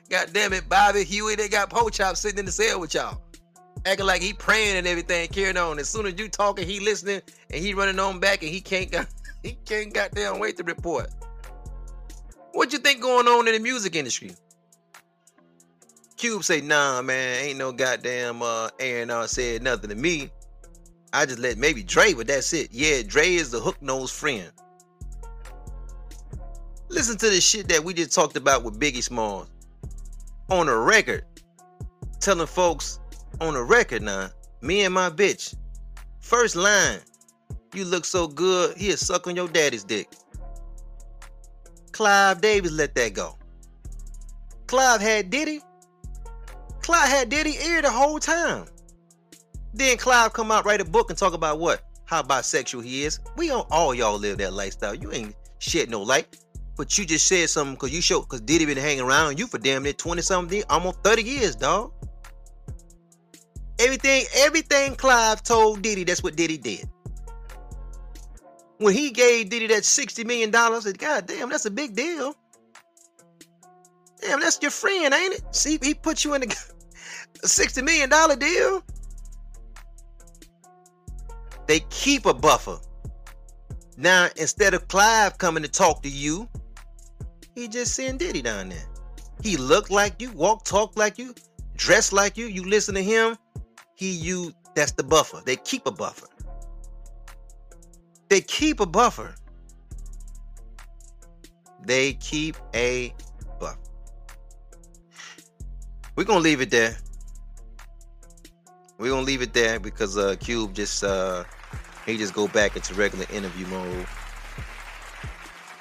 God 0.09 0.29
damn 0.33 0.53
it, 0.53 0.69
Bobby 0.69 1.03
Huey, 1.03 1.35
they 1.35 1.47
got 1.47 1.69
Po 1.69 1.89
Chop 1.89 2.15
sitting 2.15 2.39
in 2.39 2.45
the 2.45 2.51
cell 2.51 2.79
with 2.79 2.93
y'all. 2.93 3.21
Acting 3.85 4.07
like 4.07 4.21
he 4.21 4.33
praying 4.33 4.77
and 4.77 4.87
everything, 4.87 5.27
carrying 5.27 5.57
on. 5.57 5.77
As 5.77 5.87
soon 5.87 6.07
as 6.07 6.17
you 6.17 6.27
talking, 6.27 6.67
he 6.67 6.79
listening 6.79 7.21
and 7.51 7.63
he 7.63 7.73
running 7.75 7.99
on 7.99 8.19
back 8.19 8.41
and 8.41 8.51
he 8.51 8.59
can't 8.59 8.91
got 8.91 9.07
he 9.43 9.51
can't 9.65 9.93
goddamn 9.93 10.39
wait 10.39 10.57
to 10.57 10.63
report. 10.63 11.09
What 12.53 12.73
you 12.73 12.79
think 12.79 13.01
going 13.01 13.27
on 13.27 13.47
in 13.47 13.53
the 13.53 13.59
music 13.59 13.95
industry? 13.95 14.31
Cube 16.17 16.43
say, 16.43 16.61
nah, 16.61 17.01
man, 17.01 17.43
ain't 17.43 17.59
no 17.59 17.71
goddamn 17.71 18.41
uh 18.41 18.69
A&R 18.79 19.27
said 19.27 19.61
nothing 19.61 19.89
to 19.89 19.95
me. 19.95 20.31
I 21.13 21.25
just 21.25 21.39
let 21.39 21.57
maybe 21.57 21.83
Dre, 21.83 22.13
but 22.13 22.27
that's 22.27 22.53
it. 22.53 22.69
Yeah, 22.71 23.01
Dre 23.05 23.35
is 23.35 23.51
the 23.51 23.59
hook 23.59 23.81
nose 23.81 24.11
friend. 24.11 24.51
Listen 26.89 27.17
to 27.17 27.29
the 27.29 27.39
shit 27.39 27.67
that 27.69 27.83
we 27.83 27.93
just 27.93 28.13
talked 28.13 28.35
about 28.35 28.63
with 28.63 28.79
Biggie 28.79 29.03
Smalls 29.03 29.47
on 30.49 30.69
a 30.69 30.77
record. 30.77 31.23
Telling 32.19 32.47
folks 32.47 32.99
on 33.41 33.55
a 33.55 33.63
record 33.63 34.01
now, 34.01 34.29
me 34.61 34.83
and 34.83 34.93
my 34.93 35.09
bitch. 35.09 35.55
First 36.19 36.55
line, 36.55 36.99
you 37.73 37.85
look 37.85 38.05
so 38.05 38.27
good, 38.27 38.77
he'll 38.77 38.97
suck 38.97 39.27
on 39.27 39.35
your 39.35 39.47
daddy's 39.47 39.83
dick. 39.83 40.09
Clive 41.91 42.41
Davis 42.41 42.71
let 42.71 42.95
that 42.95 43.13
go. 43.13 43.37
Clive 44.67 45.01
had 45.01 45.29
Diddy. 45.29 45.61
Clive 46.81 47.09
had 47.09 47.29
Diddy 47.29 47.55
ear 47.65 47.81
the 47.81 47.91
whole 47.91 48.19
time. 48.19 48.65
Then 49.73 49.97
Clive 49.97 50.33
come 50.33 50.51
out, 50.51 50.65
write 50.65 50.81
a 50.81 50.85
book, 50.85 51.09
and 51.09 51.17
talk 51.17 51.33
about 51.33 51.59
what? 51.59 51.81
How 52.05 52.21
bisexual 52.21 52.83
he 52.83 53.03
is. 53.03 53.19
We 53.37 53.47
don't 53.47 53.67
all 53.71 53.93
y'all 53.93 54.17
live 54.17 54.37
that 54.39 54.53
lifestyle. 54.53 54.95
You 54.95 55.11
ain't 55.11 55.35
shed 55.59 55.89
no 55.89 56.01
light. 56.01 56.37
But 56.77 56.97
you 56.97 57.05
just 57.05 57.27
said 57.27 57.49
something 57.49 57.75
because 57.75 57.93
you 57.93 58.01
showed 58.01 58.21
because 58.21 58.41
Diddy 58.41 58.65
been 58.65 58.77
hanging 58.77 59.03
around 59.03 59.39
you 59.39 59.47
for 59.47 59.57
damn 59.57 59.83
near 59.83 59.93
20 59.93 60.21
something, 60.21 60.63
almost 60.69 60.99
30 61.03 61.23
years, 61.23 61.55
dog. 61.55 61.93
Everything, 63.79 64.23
everything 64.35 64.95
Clive 64.95 65.43
told 65.43 65.81
Diddy, 65.81 66.03
that's 66.03 66.23
what 66.23 66.35
Diddy 66.35 66.57
did. 66.57 66.89
When 68.77 68.93
he 68.93 69.11
gave 69.11 69.49
Diddy 69.49 69.67
that 69.67 69.83
$60 69.83 70.25
million, 70.25 70.53
I 70.53 70.79
said, 70.79 70.97
God 70.97 71.27
damn, 71.27 71.49
that's 71.49 71.65
a 71.65 71.71
big 71.71 71.95
deal. 71.95 72.35
Damn, 74.21 74.39
that's 74.39 74.59
your 74.61 74.71
friend, 74.71 75.13
ain't 75.13 75.33
it? 75.33 75.43
See, 75.51 75.77
he 75.81 75.93
put 75.93 76.23
you 76.23 76.33
in 76.33 76.43
a 76.43 76.45
$60 77.37 77.83
million 77.83 78.09
deal. 78.39 78.83
They 81.67 81.79
keep 81.89 82.25
a 82.25 82.33
buffer. 82.33 82.79
Now, 83.97 84.27
instead 84.35 84.73
of 84.73 84.87
Clive 84.87 85.37
coming 85.37 85.63
to 85.63 85.69
talk 85.69 86.03
to 86.03 86.09
you, 86.09 86.49
he 87.55 87.67
just 87.67 87.95
send 87.95 88.19
Diddy 88.19 88.41
down 88.41 88.69
there. 88.69 88.85
He 89.41 89.57
look 89.57 89.89
like 89.89 90.21
you, 90.21 90.31
walk, 90.31 90.65
talk 90.65 90.97
like 90.97 91.17
you, 91.17 91.33
dress 91.75 92.11
like 92.11 92.37
you. 92.37 92.47
You 92.47 92.63
listen 92.63 92.95
to 92.95 93.03
him. 93.03 93.37
He 93.95 94.11
you. 94.11 94.53
That's 94.75 94.91
the 94.91 95.03
buffer. 95.03 95.41
They 95.45 95.55
keep 95.55 95.87
a 95.87 95.91
buffer. 95.91 96.27
They 98.29 98.41
keep 98.41 98.81
a 98.81 98.85
buffer. 98.85 99.35
They 101.85 102.13
keep 102.13 102.57
a 102.73 103.13
buffer. 103.59 103.79
We're 106.15 106.25
gonna 106.25 106.39
leave 106.39 106.61
it 106.61 106.71
there. 106.71 106.97
We're 108.97 109.11
gonna 109.11 109.25
leave 109.25 109.41
it 109.41 109.53
there 109.53 109.79
because 109.79 110.17
uh 110.17 110.35
Cube 110.39 110.73
just 110.73 111.03
uh 111.03 111.43
he 112.05 112.17
just 112.17 112.33
go 112.33 112.47
back 112.47 112.75
into 112.75 112.93
regular 112.93 113.25
interview 113.31 113.65
mode. 113.67 114.07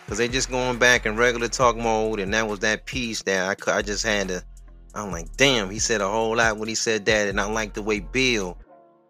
Cause 0.06 0.18
they 0.18 0.28
just 0.28 0.50
going 0.50 0.78
back 0.78 1.06
in 1.06 1.16
regular 1.16 1.48
talk 1.48 1.76
mode, 1.76 2.20
and 2.20 2.32
that 2.34 2.46
was 2.46 2.58
that 2.60 2.84
piece 2.84 3.22
that 3.22 3.58
I, 3.66 3.78
I 3.78 3.82
just 3.82 4.04
had 4.04 4.28
to. 4.28 4.44
I'm 4.94 5.10
like, 5.10 5.36
damn, 5.36 5.70
he 5.70 5.78
said 5.78 6.00
a 6.00 6.08
whole 6.08 6.36
lot 6.36 6.56
when 6.56 6.68
he 6.68 6.74
said 6.74 7.04
that, 7.06 7.28
and 7.28 7.40
I 7.40 7.44
like 7.44 7.74
the 7.74 7.82
way 7.82 8.00
Bill 8.00 8.56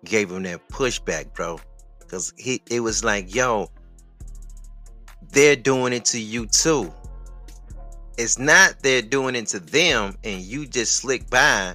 gave 0.04 0.30
him 0.30 0.42
that 0.44 0.68
pushback, 0.68 1.34
bro. 1.34 1.60
Cause 2.08 2.32
he, 2.36 2.62
it 2.70 2.80
was 2.80 3.04
like, 3.04 3.34
yo, 3.34 3.70
they're 5.32 5.56
doing 5.56 5.92
it 5.92 6.04
to 6.06 6.20
you 6.20 6.46
too. 6.46 6.92
It's 8.16 8.38
not 8.38 8.76
they're 8.82 9.02
doing 9.02 9.34
it 9.34 9.48
to 9.48 9.60
them, 9.60 10.16
and 10.22 10.40
you 10.40 10.66
just 10.66 10.96
slick 10.96 11.28
by. 11.28 11.74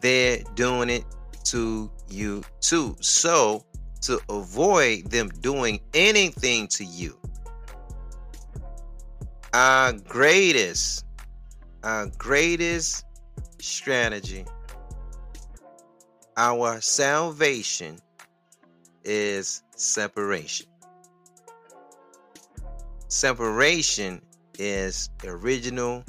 They're 0.00 0.42
doing 0.54 0.90
it 0.90 1.04
to 1.44 1.90
you 2.08 2.42
too. 2.60 2.96
So 3.00 3.64
to 4.02 4.20
avoid 4.28 5.10
them 5.10 5.28
doing 5.40 5.80
anything 5.94 6.66
to 6.68 6.84
you 6.84 7.18
our 9.52 9.92
greatest, 9.92 11.04
our 11.82 12.06
greatest 12.18 13.04
strategy, 13.60 14.44
our 16.36 16.80
salvation 16.80 17.98
is 19.04 19.62
separation. 19.76 20.66
Separation 23.08 24.20
is 24.58 25.08
original 25.24 26.04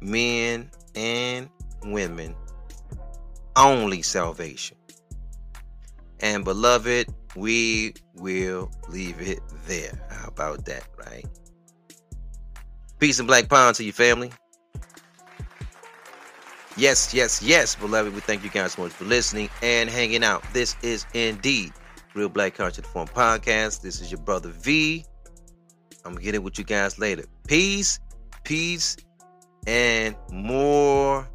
men 0.00 0.70
and 0.94 1.48
women 1.84 2.34
only 3.56 4.02
salvation. 4.02 4.76
And 6.20 6.44
beloved, 6.44 7.08
we 7.36 7.94
will 8.14 8.70
leave 8.88 9.20
it 9.20 9.40
there. 9.66 9.92
How 10.10 10.28
about 10.28 10.64
that, 10.66 10.84
right? 10.96 11.26
Peace 12.98 13.18
and 13.18 13.26
black 13.26 13.48
pound 13.48 13.76
to 13.76 13.84
your 13.84 13.92
family. 13.92 14.30
Yes, 16.76 17.12
yes, 17.12 17.42
yes, 17.42 17.74
beloved. 17.74 18.14
We 18.14 18.20
thank 18.20 18.42
you 18.42 18.50
guys 18.50 18.72
so 18.72 18.82
much 18.82 18.92
for 18.92 19.04
listening 19.04 19.50
and 19.62 19.90
hanging 19.90 20.24
out. 20.24 20.42
This 20.54 20.74
is 20.82 21.06
indeed 21.12 21.72
Real 22.14 22.30
Black 22.30 22.54
Culture 22.54 22.82
Forum 22.82 23.08
Podcast. 23.08 23.82
This 23.82 24.00
is 24.00 24.10
your 24.10 24.20
brother 24.20 24.48
V. 24.48 25.04
I'm 26.04 26.12
gonna 26.12 26.24
get 26.24 26.34
it 26.34 26.42
with 26.42 26.58
you 26.58 26.64
guys 26.64 26.98
later. 26.98 27.24
Peace, 27.46 28.00
peace, 28.44 28.96
and 29.66 30.16
more 30.30 31.28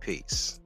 peace. 0.00 0.60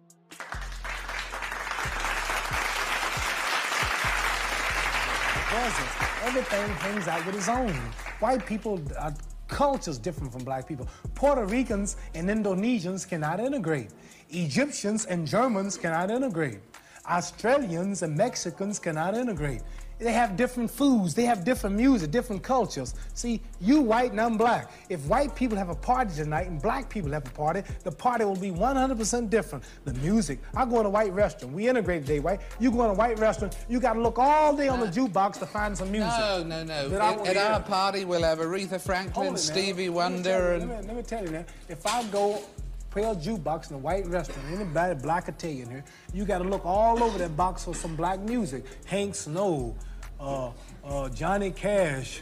Everything 6.25 6.71
hangs 6.77 7.09
out 7.09 7.27
with 7.27 7.35
his 7.35 7.49
own. 7.49 7.75
White 8.21 8.47
people 8.47 8.81
are 8.99 9.13
cultures 9.53 9.98
different 9.98 10.32
from 10.32 10.44
black 10.44 10.66
people. 10.66 10.88
Puerto 11.14 11.44
Ricans 11.44 11.96
and 12.14 12.28
Indonesians 12.28 13.07
cannot 13.07 13.38
integrate. 13.38 13.90
Egyptians 14.30 15.05
and 15.05 15.26
Germans 15.26 15.76
cannot 15.76 16.11
integrate. 16.11 16.61
Australians 17.07 18.03
and 18.03 18.16
Mexicans 18.16 18.78
cannot 18.78 19.14
integrate. 19.14 19.61
They 20.03 20.12
have 20.12 20.36
different 20.36 20.70
foods, 20.70 21.14
they 21.14 21.24
have 21.24 21.44
different 21.44 21.76
music, 21.76 22.11
different 22.11 22.42
cultures. 22.42 22.94
See, 23.14 23.40
you 23.61 23.80
white 23.80 24.11
and 24.11 24.20
I'm 24.20 24.36
black. 24.36 24.70
If 24.88 25.05
white 25.07 25.34
people 25.34 25.57
have 25.57 25.68
a 25.68 25.74
party 25.74 26.14
tonight 26.14 26.48
and 26.48 26.61
black 26.61 26.88
people 26.88 27.12
have 27.12 27.26
a 27.26 27.30
party, 27.30 27.62
the 27.84 27.92
party 27.92 28.24
will 28.24 28.36
be 28.36 28.50
100% 28.50 29.30
different. 29.30 29.64
The 29.84 29.94
music, 29.94 30.40
I 30.55 30.64
go 30.64 30.80
in 30.80 30.86
a 30.86 30.90
white 30.90 31.12
restaurant, 31.12 31.55
we 31.55 31.68
integrate 31.68 32.03
today, 32.03 32.18
right? 32.18 32.40
You 32.59 32.70
go 32.72 32.84
in 32.84 32.90
a 32.90 32.94
white 32.94 33.18
restaurant, 33.18 33.57
you 33.68 33.78
gotta 33.78 34.00
look 34.00 34.18
all 34.18 34.57
day 34.57 34.68
on 34.68 34.80
the 34.80 34.86
jukebox 34.86 35.38
to 35.38 35.46
find 35.46 35.76
some 35.76 35.92
music. 35.92 36.11
No, 36.11 36.42
no, 36.42 36.64
no. 36.64 36.98
At, 36.98 37.26
at 37.28 37.36
our 37.36 37.61
party, 37.61 38.05
we'll 38.05 38.22
have 38.22 38.38
Aretha 38.38 38.80
Franklin, 38.80 39.30
now. 39.30 39.36
Stevie 39.36 39.88
Let 39.88 39.94
Wonder, 39.94 40.53
and 40.55 40.68
let 40.68 40.80
me, 40.82 40.86
let 40.88 40.96
me 40.96 41.03
tell 41.03 41.24
you 41.24 41.30
now. 41.30 41.44
If 41.68 41.86
I 41.86 42.03
go 42.05 42.42
play 42.90 43.05
a 43.05 43.14
jukebox 43.14 43.70
in 43.70 43.76
a 43.76 43.78
white 43.78 44.07
restaurant, 44.07 44.42
anybody 44.53 44.94
black 45.00 45.28
Italian 45.28 45.70
here, 45.70 45.84
you 46.12 46.24
got 46.24 46.38
to 46.38 46.44
look 46.44 46.64
all 46.66 47.03
over 47.03 47.18
that 47.18 47.36
box 47.36 47.64
for 47.64 47.74
some 47.74 47.96
black 47.96 48.20
music. 48.20 48.64
Hank 48.84 49.14
Snow, 49.14 49.74
uh, 50.23 50.51
uh, 50.85 51.09
Johnny 51.11 51.51
Cash, 51.51 52.20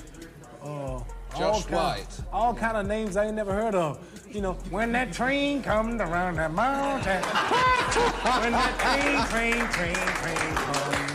uh, 0.63 0.67
all 0.67 1.07
Josh 1.37 1.67
kind, 1.67 2.07
all 2.33 2.55
kind 2.55 2.77
of 2.77 2.87
names 2.87 3.17
I 3.17 3.27
ain't 3.27 3.37
never 3.37 3.53
heard 3.53 3.75
of. 3.75 3.99
You 4.29 4.41
know, 4.41 4.55
when 4.71 4.93
that 4.93 5.13
train 5.13 5.63
comes 5.63 6.01
around 6.01 6.37
that 6.37 6.53
mountain, 6.53 7.23
when 7.23 8.53
that 8.53 8.75
train, 8.81 9.27
train, 9.29 9.69
train, 9.71 9.95
train 9.95 10.55
comes 10.55 11.11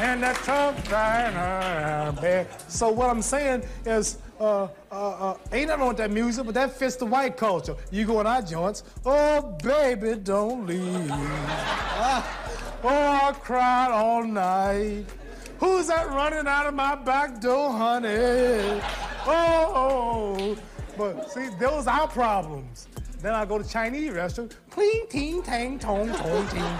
and 0.00 0.22
that 0.22 0.36
truck 0.36 0.80
driving 0.84 1.36
around 1.36 2.18
there. 2.18 2.46
So 2.68 2.88
what 2.88 3.10
I'm 3.10 3.22
saying 3.22 3.64
is, 3.84 4.18
uh, 4.38 4.68
uh, 4.92 5.32
uh, 5.32 5.36
ain't 5.50 5.66
nothing 5.66 5.80
wrong 5.80 5.88
with 5.88 5.96
that 5.96 6.12
music, 6.12 6.44
but 6.46 6.54
that 6.54 6.72
fits 6.72 6.94
the 6.94 7.06
white 7.06 7.36
culture. 7.36 7.74
You 7.90 8.06
go 8.06 8.20
in 8.20 8.26
our 8.26 8.40
joints, 8.40 8.84
oh 9.04 9.56
baby, 9.62 10.14
don't 10.16 10.66
leave. 10.66 11.12
Oh, 12.80 12.88
I 12.88 13.32
cried 13.32 13.90
all 13.90 14.22
night. 14.22 15.04
Who's 15.58 15.88
that 15.88 16.06
running 16.08 16.46
out 16.46 16.66
of 16.66 16.74
my 16.74 16.94
back 16.94 17.40
door, 17.40 17.72
honey? 17.72 18.80
Oh, 19.26 19.72
oh, 19.74 20.56
but 20.96 21.30
see, 21.32 21.48
those 21.58 21.88
are 21.88 22.02
our 22.02 22.08
problems. 22.08 22.86
Then 23.20 23.34
I 23.34 23.44
go 23.44 23.58
to 23.58 23.68
Chinese 23.68 24.12
restaurant, 24.12 24.56
clean, 24.70 25.08
ting, 25.08 25.42
tang, 25.42 25.78
tong, 25.80 26.12
tong, 26.12 26.46
ting. 26.48 26.78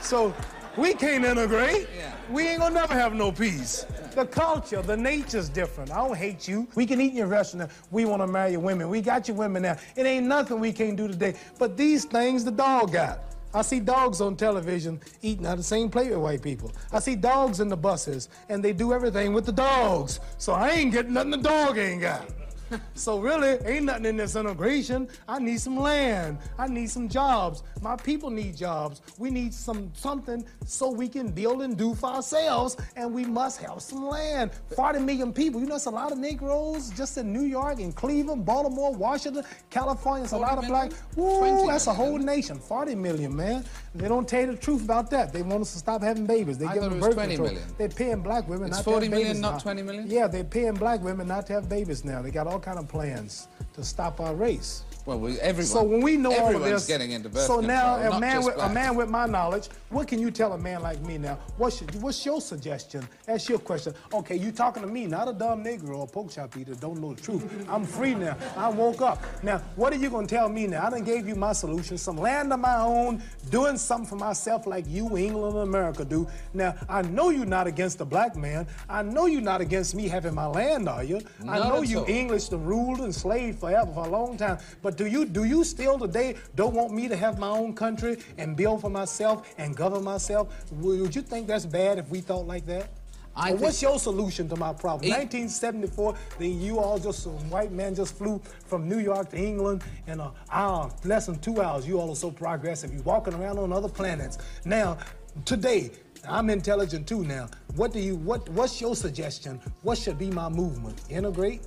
So 0.00 0.34
we 0.76 0.94
can't 0.94 1.24
integrate. 1.24 1.88
Yeah. 1.96 2.12
We 2.30 2.48
ain't 2.48 2.58
gonna 2.58 2.74
never 2.74 2.94
have 2.94 3.14
no 3.14 3.30
peace. 3.30 3.86
The 4.16 4.26
culture, 4.26 4.82
the 4.82 4.96
nature's 4.96 5.48
different. 5.48 5.92
I 5.92 5.98
don't 5.98 6.16
hate 6.16 6.48
you. 6.48 6.66
We 6.74 6.86
can 6.86 7.00
eat 7.00 7.12
in 7.12 7.18
your 7.18 7.28
restaurant. 7.28 7.70
We 7.92 8.04
want 8.04 8.22
to 8.22 8.26
marry 8.26 8.52
your 8.52 8.60
women. 8.60 8.88
We 8.88 9.00
got 9.00 9.28
your 9.28 9.36
women 9.36 9.62
now. 9.62 9.76
It 9.94 10.06
ain't 10.06 10.26
nothing 10.26 10.58
we 10.58 10.72
can't 10.72 10.96
do 10.96 11.06
today. 11.06 11.34
But 11.56 11.76
these 11.76 12.04
things 12.04 12.44
the 12.44 12.50
dog 12.50 12.92
got. 12.92 13.20
I 13.54 13.62
see 13.62 13.80
dogs 13.80 14.20
on 14.20 14.36
television 14.36 15.00
eating 15.22 15.46
out 15.46 15.52
of 15.52 15.58
the 15.58 15.64
same 15.64 15.88
plate 15.88 16.10
with 16.10 16.18
white 16.18 16.42
people. 16.42 16.70
I 16.92 16.98
see 16.98 17.16
dogs 17.16 17.60
in 17.60 17.68
the 17.68 17.76
buses, 17.76 18.28
and 18.48 18.62
they 18.62 18.72
do 18.72 18.92
everything 18.92 19.32
with 19.32 19.46
the 19.46 19.52
dogs. 19.52 20.20
So 20.36 20.52
I 20.52 20.70
ain't 20.70 20.92
getting 20.92 21.14
nothing 21.14 21.30
the 21.30 21.38
dog 21.38 21.78
ain't 21.78 22.02
got. 22.02 22.28
So 22.94 23.20
really, 23.20 23.58
ain't 23.64 23.84
nothing 23.86 24.06
in 24.06 24.16
this 24.16 24.34
integration. 24.36 25.08
I 25.28 25.38
need 25.38 25.60
some 25.60 25.76
land. 25.76 26.38
I 26.58 26.66
need 26.66 26.90
some 26.90 27.08
jobs. 27.08 27.62
My 27.80 27.96
people 27.96 28.28
need 28.28 28.56
jobs. 28.56 29.02
We 29.18 29.30
need 29.30 29.54
some 29.54 29.92
something 29.94 30.44
so 30.66 30.90
we 30.90 31.08
can 31.08 31.30
build 31.30 31.62
and 31.62 31.76
do 31.78 31.94
for 31.94 32.08
ourselves, 32.08 32.76
and 32.96 33.14
we 33.14 33.24
must 33.24 33.60
have 33.62 33.80
some 33.80 34.04
land. 34.06 34.50
40 34.74 34.98
million 35.00 35.32
people. 35.32 35.60
You 35.60 35.66
know, 35.68 35.76
it's 35.76 35.86
a 35.86 35.90
lot 35.90 36.10
of 36.12 36.18
Negroes 36.18 36.90
just 36.90 37.16
in 37.18 37.32
New 37.32 37.42
York, 37.44 37.78
in 37.78 37.92
Cleveland, 37.92 38.44
Baltimore, 38.44 38.92
Washington, 38.92 39.44
California. 39.70 40.24
It's 40.24 40.32
a 40.32 40.38
lot 40.38 40.58
of 40.58 40.66
black. 40.66 40.90
million? 40.90 41.04
Woo, 41.16 41.38
20 41.38 41.66
that's 41.68 41.86
a 41.86 41.94
whole 41.94 42.18
nation. 42.18 42.58
40 42.58 42.94
million, 42.96 43.34
man. 43.34 43.64
They 43.94 44.08
don't 44.08 44.28
tell 44.28 44.40
you 44.40 44.46
the 44.52 44.56
truth 44.56 44.84
about 44.84 45.10
that. 45.10 45.32
They 45.32 45.42
want 45.42 45.62
us 45.62 45.72
to 45.72 45.78
stop 45.78 46.02
having 46.02 46.26
babies. 46.26 46.58
They 46.58 46.66
I 46.66 46.74
give 46.74 46.82
them 46.82 47.00
birth 47.00 47.14
20 47.14 47.28
control. 47.36 47.48
million. 47.48 47.68
They're 47.78 47.88
paying 47.88 48.20
black 48.20 48.48
women 48.48 48.68
It's 48.68 48.78
not 48.78 48.84
40 48.84 48.98
to 48.98 49.04
have 49.04 49.10
million, 49.10 49.28
babies 49.28 49.40
not 49.40 49.52
now. 49.54 49.58
20 49.58 49.82
million? 49.82 50.10
Yeah, 50.10 50.26
they're 50.26 50.44
paying 50.44 50.74
black 50.74 51.00
women 51.02 51.28
not 51.28 51.46
to 51.46 51.52
have 51.54 51.68
babies 51.68 52.04
now. 52.04 52.22
They 52.22 52.30
got 52.30 52.46
all 52.46 52.57
kind 52.60 52.78
of 52.78 52.88
plans 52.88 53.48
to 53.74 53.84
stop 53.84 54.20
our 54.20 54.34
race. 54.34 54.84
Well, 55.08 55.18
we, 55.18 55.40
everyone. 55.40 55.66
So 55.66 55.82
when 55.82 56.02
we 56.02 56.18
know 56.18 56.36
all 56.38 56.54
of 56.54 56.62
this, 56.62 56.86
getting 56.86 57.12
into 57.12 57.30
birth 57.30 57.46
so 57.46 57.60
now 57.60 57.96
control, 57.96 58.16
a 58.16 58.20
man 58.20 58.44
with 58.44 58.56
a 58.58 58.68
man 58.68 58.94
with 58.94 59.08
my 59.08 59.24
knowledge, 59.24 59.68
what 59.88 60.06
can 60.06 60.18
you 60.18 60.30
tell 60.30 60.52
a 60.52 60.58
man 60.58 60.82
like 60.82 61.00
me 61.00 61.16
now? 61.16 61.38
What's 61.56 61.80
your, 61.80 61.88
what's 62.02 62.26
your 62.26 62.42
suggestion? 62.42 63.08
That's 63.24 63.48
your 63.48 63.58
question. 63.58 63.94
Okay, 64.12 64.36
you 64.36 64.52
talking 64.52 64.82
to 64.82 64.88
me, 64.88 65.06
not 65.06 65.26
a 65.26 65.32
dumb 65.32 65.64
nigger 65.64 65.88
or 65.96 66.04
a 66.04 66.06
pork 66.06 66.30
chop 66.30 66.54
eater. 66.58 66.74
Don't 66.74 67.00
know 67.00 67.14
the 67.14 67.22
truth. 67.22 67.66
I'm 67.70 67.86
free 67.86 68.14
now. 68.14 68.36
I 68.54 68.68
woke 68.68 69.00
up. 69.00 69.24
Now, 69.42 69.62
what 69.76 69.94
are 69.94 69.96
you 69.96 70.10
gonna 70.10 70.26
tell 70.26 70.50
me 70.50 70.66
now? 70.66 70.86
I 70.86 70.90
done 70.90 71.04
gave 71.04 71.26
you 71.26 71.36
my 71.36 71.54
solution. 71.54 71.96
Some 71.96 72.18
land 72.18 72.52
of 72.52 72.60
my 72.60 72.76
own, 72.78 73.22
doing 73.48 73.78
something 73.78 74.10
for 74.10 74.16
myself 74.16 74.66
like 74.66 74.84
you, 74.86 75.16
England, 75.16 75.54
and 75.54 75.62
America 75.62 76.04
do. 76.04 76.28
Now, 76.52 76.74
I 76.86 77.00
know 77.00 77.30
you're 77.30 77.46
not 77.46 77.66
against 77.66 77.96
the 77.96 78.04
black 78.04 78.36
man. 78.36 78.66
I 78.90 79.02
know 79.02 79.24
you're 79.24 79.40
not 79.40 79.62
against 79.62 79.94
me 79.94 80.06
having 80.06 80.34
my 80.34 80.46
land, 80.46 80.86
are 80.86 81.02
you? 81.02 81.22
I 81.48 81.60
know 81.60 81.80
you 81.80 82.00
all. 82.00 82.10
English 82.10 82.50
the 82.50 82.58
ruled 82.58 83.00
and 83.00 83.14
slaved 83.14 83.60
forever 83.60 83.90
for 83.94 84.04
a 84.04 84.10
long 84.10 84.36
time. 84.36 84.58
But 84.82 84.97
do 84.98 85.06
you 85.06 85.24
do 85.24 85.44
you 85.44 85.62
still 85.62 85.96
today 85.96 86.34
don't 86.56 86.74
want 86.74 86.92
me 86.92 87.06
to 87.08 87.16
have 87.16 87.38
my 87.38 87.48
own 87.48 87.72
country 87.72 88.18
and 88.36 88.56
build 88.56 88.80
for 88.80 88.90
myself 88.90 89.54
and 89.56 89.74
govern 89.76 90.02
myself? 90.02 90.52
Would 90.72 91.14
you 91.14 91.22
think 91.22 91.46
that's 91.46 91.64
bad 91.64 91.98
if 91.98 92.10
we 92.10 92.20
thought 92.20 92.46
like 92.48 92.66
that? 92.66 92.90
I 93.36 93.52
Or 93.52 93.56
what's 93.56 93.80
your 93.80 94.00
solution 94.00 94.48
to 94.48 94.56
my 94.56 94.72
problem? 94.72 95.04
E- 95.04 95.12
1974, 95.12 96.16
then 96.40 96.60
you 96.60 96.80
all 96.80 96.98
just 96.98 97.22
some 97.22 97.48
white 97.48 97.70
man 97.70 97.94
just 97.94 98.18
flew 98.18 98.42
from 98.66 98.88
New 98.88 98.98
York 98.98 99.30
to 99.30 99.36
England 99.38 99.84
in 100.08 100.18
a 100.18 100.32
hour, 100.50 100.90
less 101.04 101.26
than 101.26 101.38
two 101.38 101.62
hours. 101.62 101.86
You 101.86 102.00
all 102.00 102.10
are 102.10 102.16
so 102.16 102.32
progressive. 102.32 102.92
You 102.92 103.00
walking 103.02 103.34
around 103.34 103.58
on 103.58 103.72
other 103.72 103.88
planets. 103.88 104.38
Now, 104.64 104.98
today, 105.44 105.92
I'm 106.28 106.50
intelligent 106.50 107.06
too 107.06 107.22
now. 107.22 107.48
What 107.76 107.92
do 107.92 108.00
you 108.00 108.16
what 108.16 108.48
what's 108.48 108.80
your 108.80 108.96
suggestion? 108.96 109.60
What 109.82 109.98
should 109.98 110.18
be 110.18 110.30
my 110.32 110.48
movement? 110.48 111.00
Integrate? 111.08 111.62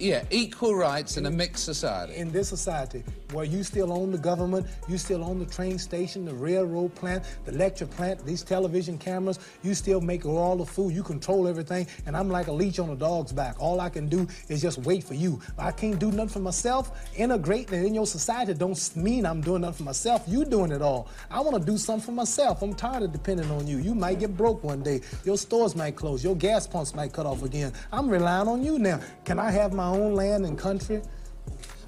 Yeah, 0.00 0.24
equal 0.30 0.74
rights 0.74 1.18
in 1.18 1.26
a 1.26 1.30
mixed 1.30 1.62
society. 1.62 2.14
in 2.16 2.32
this 2.32 2.48
society 2.48 3.04
where 3.32 3.44
you 3.44 3.62
still 3.62 3.92
own 3.92 4.10
the 4.10 4.18
government, 4.18 4.66
you 4.88 4.98
still 4.98 5.24
own 5.24 5.38
the 5.38 5.46
train 5.46 5.78
station, 5.78 6.24
the 6.24 6.34
railroad 6.34 6.94
plant, 6.94 7.24
the 7.44 7.52
lecture 7.52 7.86
plant, 7.86 8.24
these 8.24 8.42
television 8.42 8.98
cameras, 8.98 9.38
you 9.62 9.74
still 9.74 10.00
make 10.00 10.26
all 10.26 10.56
the 10.56 10.66
food, 10.66 10.94
you 10.94 11.02
control 11.02 11.48
everything, 11.48 11.86
and 12.06 12.16
I'm 12.16 12.28
like 12.28 12.48
a 12.48 12.52
leech 12.52 12.78
on 12.78 12.90
a 12.90 12.96
dog's 12.96 13.32
back. 13.32 13.56
All 13.58 13.80
I 13.80 13.88
can 13.88 14.08
do 14.08 14.26
is 14.48 14.60
just 14.60 14.78
wait 14.78 15.04
for 15.04 15.14
you. 15.14 15.40
I 15.58 15.72
can't 15.72 15.98
do 15.98 16.10
nothing 16.10 16.28
for 16.28 16.40
myself. 16.40 16.92
Integrating 17.16 17.86
in 17.86 17.94
your 17.94 18.06
society 18.06 18.54
don't 18.54 18.96
mean 18.96 19.26
I'm 19.26 19.40
doing 19.40 19.62
nothing 19.62 19.78
for 19.78 19.82
myself. 19.84 20.24
You 20.26 20.44
doing 20.44 20.72
it 20.72 20.82
all. 20.82 21.08
I 21.30 21.40
want 21.40 21.56
to 21.56 21.64
do 21.64 21.78
something 21.78 22.04
for 22.04 22.12
myself. 22.12 22.62
I'm 22.62 22.74
tired 22.74 23.02
of 23.02 23.12
depending 23.12 23.50
on 23.50 23.66
you. 23.66 23.78
You 23.78 23.94
might 23.94 24.18
get 24.18 24.36
broke 24.36 24.62
one 24.64 24.82
day. 24.82 25.00
Your 25.24 25.36
stores 25.36 25.74
might 25.76 25.96
close. 25.96 26.22
Your 26.24 26.36
gas 26.36 26.66
pumps 26.66 26.94
might 26.94 27.12
cut 27.12 27.26
off 27.26 27.42
again. 27.42 27.72
I'm 27.92 28.08
relying 28.08 28.48
on 28.48 28.62
you 28.64 28.78
now. 28.78 29.00
Can 29.24 29.38
I 29.38 29.50
have 29.50 29.72
my 29.72 29.86
own 29.86 30.14
land 30.14 30.44
and 30.46 30.58
country? 30.58 31.02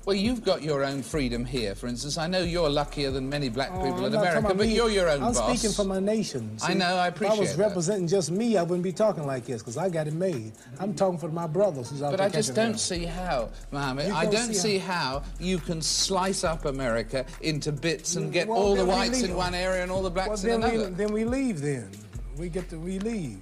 Well, 0.05 0.16
you've 0.16 0.42
got 0.44 0.62
your 0.62 0.82
own 0.84 1.00
freedom 1.00 1.44
here. 1.44 1.76
For 1.76 1.86
instance, 1.86 2.18
I 2.18 2.26
know 2.26 2.40
you're 2.40 2.68
luckier 2.68 3.12
than 3.12 3.28
many 3.28 3.48
black 3.48 3.70
Oh, 3.72 3.84
people 3.84 3.98
I'm 4.05 4.07
in 4.07 4.14
America, 4.16 4.48
but 4.48 4.66
me. 4.66 4.74
you're 4.74 4.90
your 4.90 5.09
own 5.09 5.20
boss. 5.20 5.38
I'm 5.38 5.57
speaking 5.57 5.72
for 5.72 5.84
my 5.84 6.00
nation. 6.00 6.57
I 6.61 6.74
know, 6.74 6.86
I 6.96 7.07
If 7.07 7.14
I 7.14 7.16
appreciate 7.16 7.38
was 7.38 7.57
that. 7.57 7.62
representing 7.68 8.09
just 8.09 8.32
me, 8.32 8.57
I 8.57 8.62
wouldn't 8.62 8.82
be 8.82 8.90
talking 8.92 9.24
like 9.26 9.44
this 9.46 9.62
because 9.62 9.76
I 9.76 9.88
got 9.88 10.09
it 10.09 10.14
made. 10.14 10.53
I'm 10.80 10.92
talking 10.94 11.18
for 11.18 11.28
my 11.28 11.46
brothers 11.46 11.90
who's 11.90 12.03
out 12.03 12.11
But 12.11 12.20
I 12.20 12.28
just 12.28 12.53
don't 12.57 12.80
see 12.80 13.05
how, 13.05 13.50
Mohammed. 13.70 14.11
I 14.11 14.26
don't 14.26 14.48
see 14.48 14.72
see 14.72 14.78
how 14.78 15.22
you 15.38 15.59
can 15.59 15.80
slice 15.80 16.42
up 16.42 16.64
America 16.64 17.24
into 17.40 17.70
bits 17.70 18.16
and 18.16 18.32
get 18.32 18.48
Well, 18.48 18.59
all 18.59 18.74
the 18.74 18.84
whites 18.84 19.22
in 19.22 19.36
one 19.36 19.55
area 19.55 19.82
and 19.84 19.92
all 19.92 20.03
the 20.03 20.11
Well, 20.11 20.26
blacks 20.26 20.42
in 20.42 20.61
then 20.61 20.68
we, 20.68 20.76
another. 20.78 20.90
then 20.96 21.12
we 21.12 21.24
leave 21.24 21.61
then. 21.61 21.88
We 22.36 22.48
get 22.48 22.68
to, 22.70 22.78
we 22.78 22.98
leave. 22.98 23.38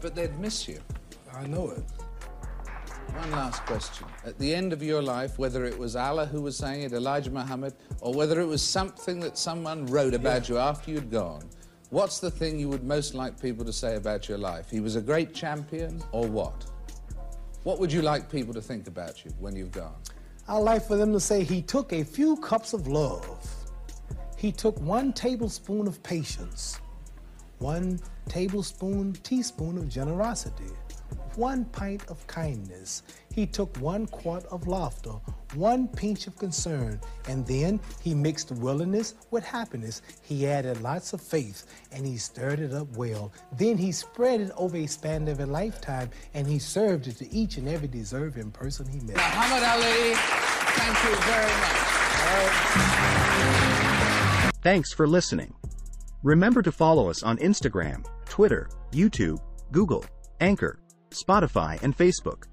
But 0.00 0.14
they'd 0.14 0.38
miss 0.38 0.68
you. 0.68 0.78
I 1.34 1.44
know 1.46 1.70
it. 1.70 1.82
One 3.12 3.30
last 3.30 3.64
question. 3.66 4.06
At 4.24 4.38
the 4.38 4.54
end 4.54 4.72
of 4.72 4.82
your 4.82 5.02
life, 5.02 5.38
whether 5.38 5.64
it 5.64 5.78
was 5.78 5.96
Allah 5.96 6.26
who 6.26 6.42
was 6.42 6.56
saying 6.56 6.82
it, 6.82 6.92
Elijah 6.92 7.30
Muhammad, 7.30 7.74
or 8.00 8.12
whether 8.14 8.40
it 8.40 8.46
was 8.46 8.62
something 8.62 9.20
that 9.20 9.38
someone 9.38 9.86
wrote 9.86 10.14
about 10.14 10.48
you 10.48 10.58
after 10.58 10.90
you'd 10.90 11.10
gone, 11.10 11.48
what's 11.90 12.18
the 12.18 12.30
thing 12.30 12.58
you 12.58 12.68
would 12.68 12.84
most 12.84 13.14
like 13.14 13.40
people 13.40 13.64
to 13.64 13.72
say 13.72 13.96
about 13.96 14.28
your 14.28 14.38
life? 14.38 14.70
He 14.70 14.80
was 14.80 14.96
a 14.96 15.00
great 15.00 15.34
champion, 15.34 16.02
or 16.12 16.26
what? 16.26 16.66
What 17.62 17.78
would 17.80 17.92
you 17.92 18.02
like 18.02 18.30
people 18.30 18.52
to 18.54 18.60
think 18.60 18.88
about 18.88 19.24
you 19.24 19.30
when 19.38 19.56
you've 19.56 19.72
gone? 19.72 19.96
I'd 20.48 20.58
like 20.58 20.86
for 20.86 20.96
them 20.96 21.12
to 21.12 21.20
say 21.20 21.42
he 21.42 21.62
took 21.62 21.92
a 21.92 22.04
few 22.04 22.36
cups 22.36 22.74
of 22.74 22.86
love. 22.86 23.48
He 24.36 24.52
took 24.52 24.78
one 24.80 25.12
tablespoon 25.14 25.86
of 25.86 26.02
patience, 26.02 26.78
one 27.58 27.98
tablespoon, 28.28 29.14
teaspoon 29.22 29.78
of 29.78 29.88
generosity, 29.88 30.72
one 31.36 31.64
pint 31.66 32.02
of 32.08 32.26
kindness. 32.26 33.02
He 33.32 33.46
took 33.46 33.76
one 33.78 34.06
quart 34.06 34.44
of 34.46 34.66
laughter, 34.68 35.12
one 35.54 35.88
pinch 35.88 36.26
of 36.26 36.36
concern, 36.38 37.00
and 37.28 37.46
then 37.46 37.80
he 38.00 38.14
mixed 38.14 38.52
willingness 38.52 39.14
with 39.30 39.44
happiness. 39.44 40.02
He 40.22 40.46
added 40.46 40.80
lots 40.82 41.12
of 41.12 41.20
faith 41.20 41.66
and 41.92 42.06
he 42.06 42.16
stirred 42.16 42.60
it 42.60 42.72
up 42.72 42.88
well. 42.96 43.32
Then 43.56 43.76
he 43.76 43.92
spread 43.92 44.40
it 44.40 44.52
over 44.56 44.76
a 44.76 44.86
span 44.86 45.28
of 45.28 45.40
a 45.40 45.46
lifetime 45.46 46.10
and 46.34 46.46
he 46.46 46.58
served 46.58 47.06
it 47.06 47.16
to 47.18 47.32
each 47.32 47.56
and 47.56 47.68
every 47.68 47.88
deserving 47.88 48.52
person 48.52 48.86
he 48.86 49.00
met. 49.00 49.16
Muhammad 49.16 49.62
Ali, 49.62 50.14
thank 50.76 51.04
you 51.04 51.16
very 51.22 51.52
much. 51.60 51.94
Thanks 54.62 54.92
for 54.92 55.06
listening. 55.06 55.54
Remember 56.22 56.62
to 56.62 56.72
follow 56.72 57.10
us 57.10 57.22
on 57.22 57.36
Instagram, 57.36 58.06
Twitter, 58.24 58.70
YouTube, 58.92 59.38
Google, 59.72 60.04
Anchor, 60.40 60.78
Spotify, 61.14 61.82
and 61.82 61.96
Facebook. 61.96 62.44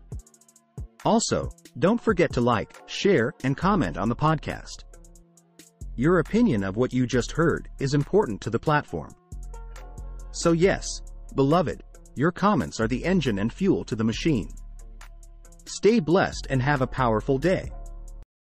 Also, 1.03 1.49
don't 1.79 2.01
forget 2.01 2.31
to 2.33 2.41
like, 2.41 2.81
share, 2.87 3.33
and 3.43 3.57
comment 3.57 3.97
on 3.97 4.09
the 4.09 4.15
podcast. 4.15 4.83
Your 5.95 6.19
opinion 6.19 6.63
of 6.63 6.77
what 6.77 6.93
you 6.93 7.05
just 7.05 7.31
heard 7.31 7.69
is 7.79 7.93
important 7.93 8.41
to 8.41 8.49
the 8.49 8.59
platform. 8.59 9.13
So 10.31 10.51
yes, 10.53 11.01
beloved, 11.35 11.83
your 12.15 12.31
comments 12.31 12.79
are 12.79 12.87
the 12.87 13.03
engine 13.03 13.39
and 13.39 13.51
fuel 13.51 13.83
to 13.85 13.95
the 13.95 14.03
machine. 14.03 14.49
Stay 15.65 15.99
blessed 15.99 16.47
and 16.49 16.61
have 16.61 16.81
a 16.81 16.87
powerful 16.87 17.37
day. 17.37 17.71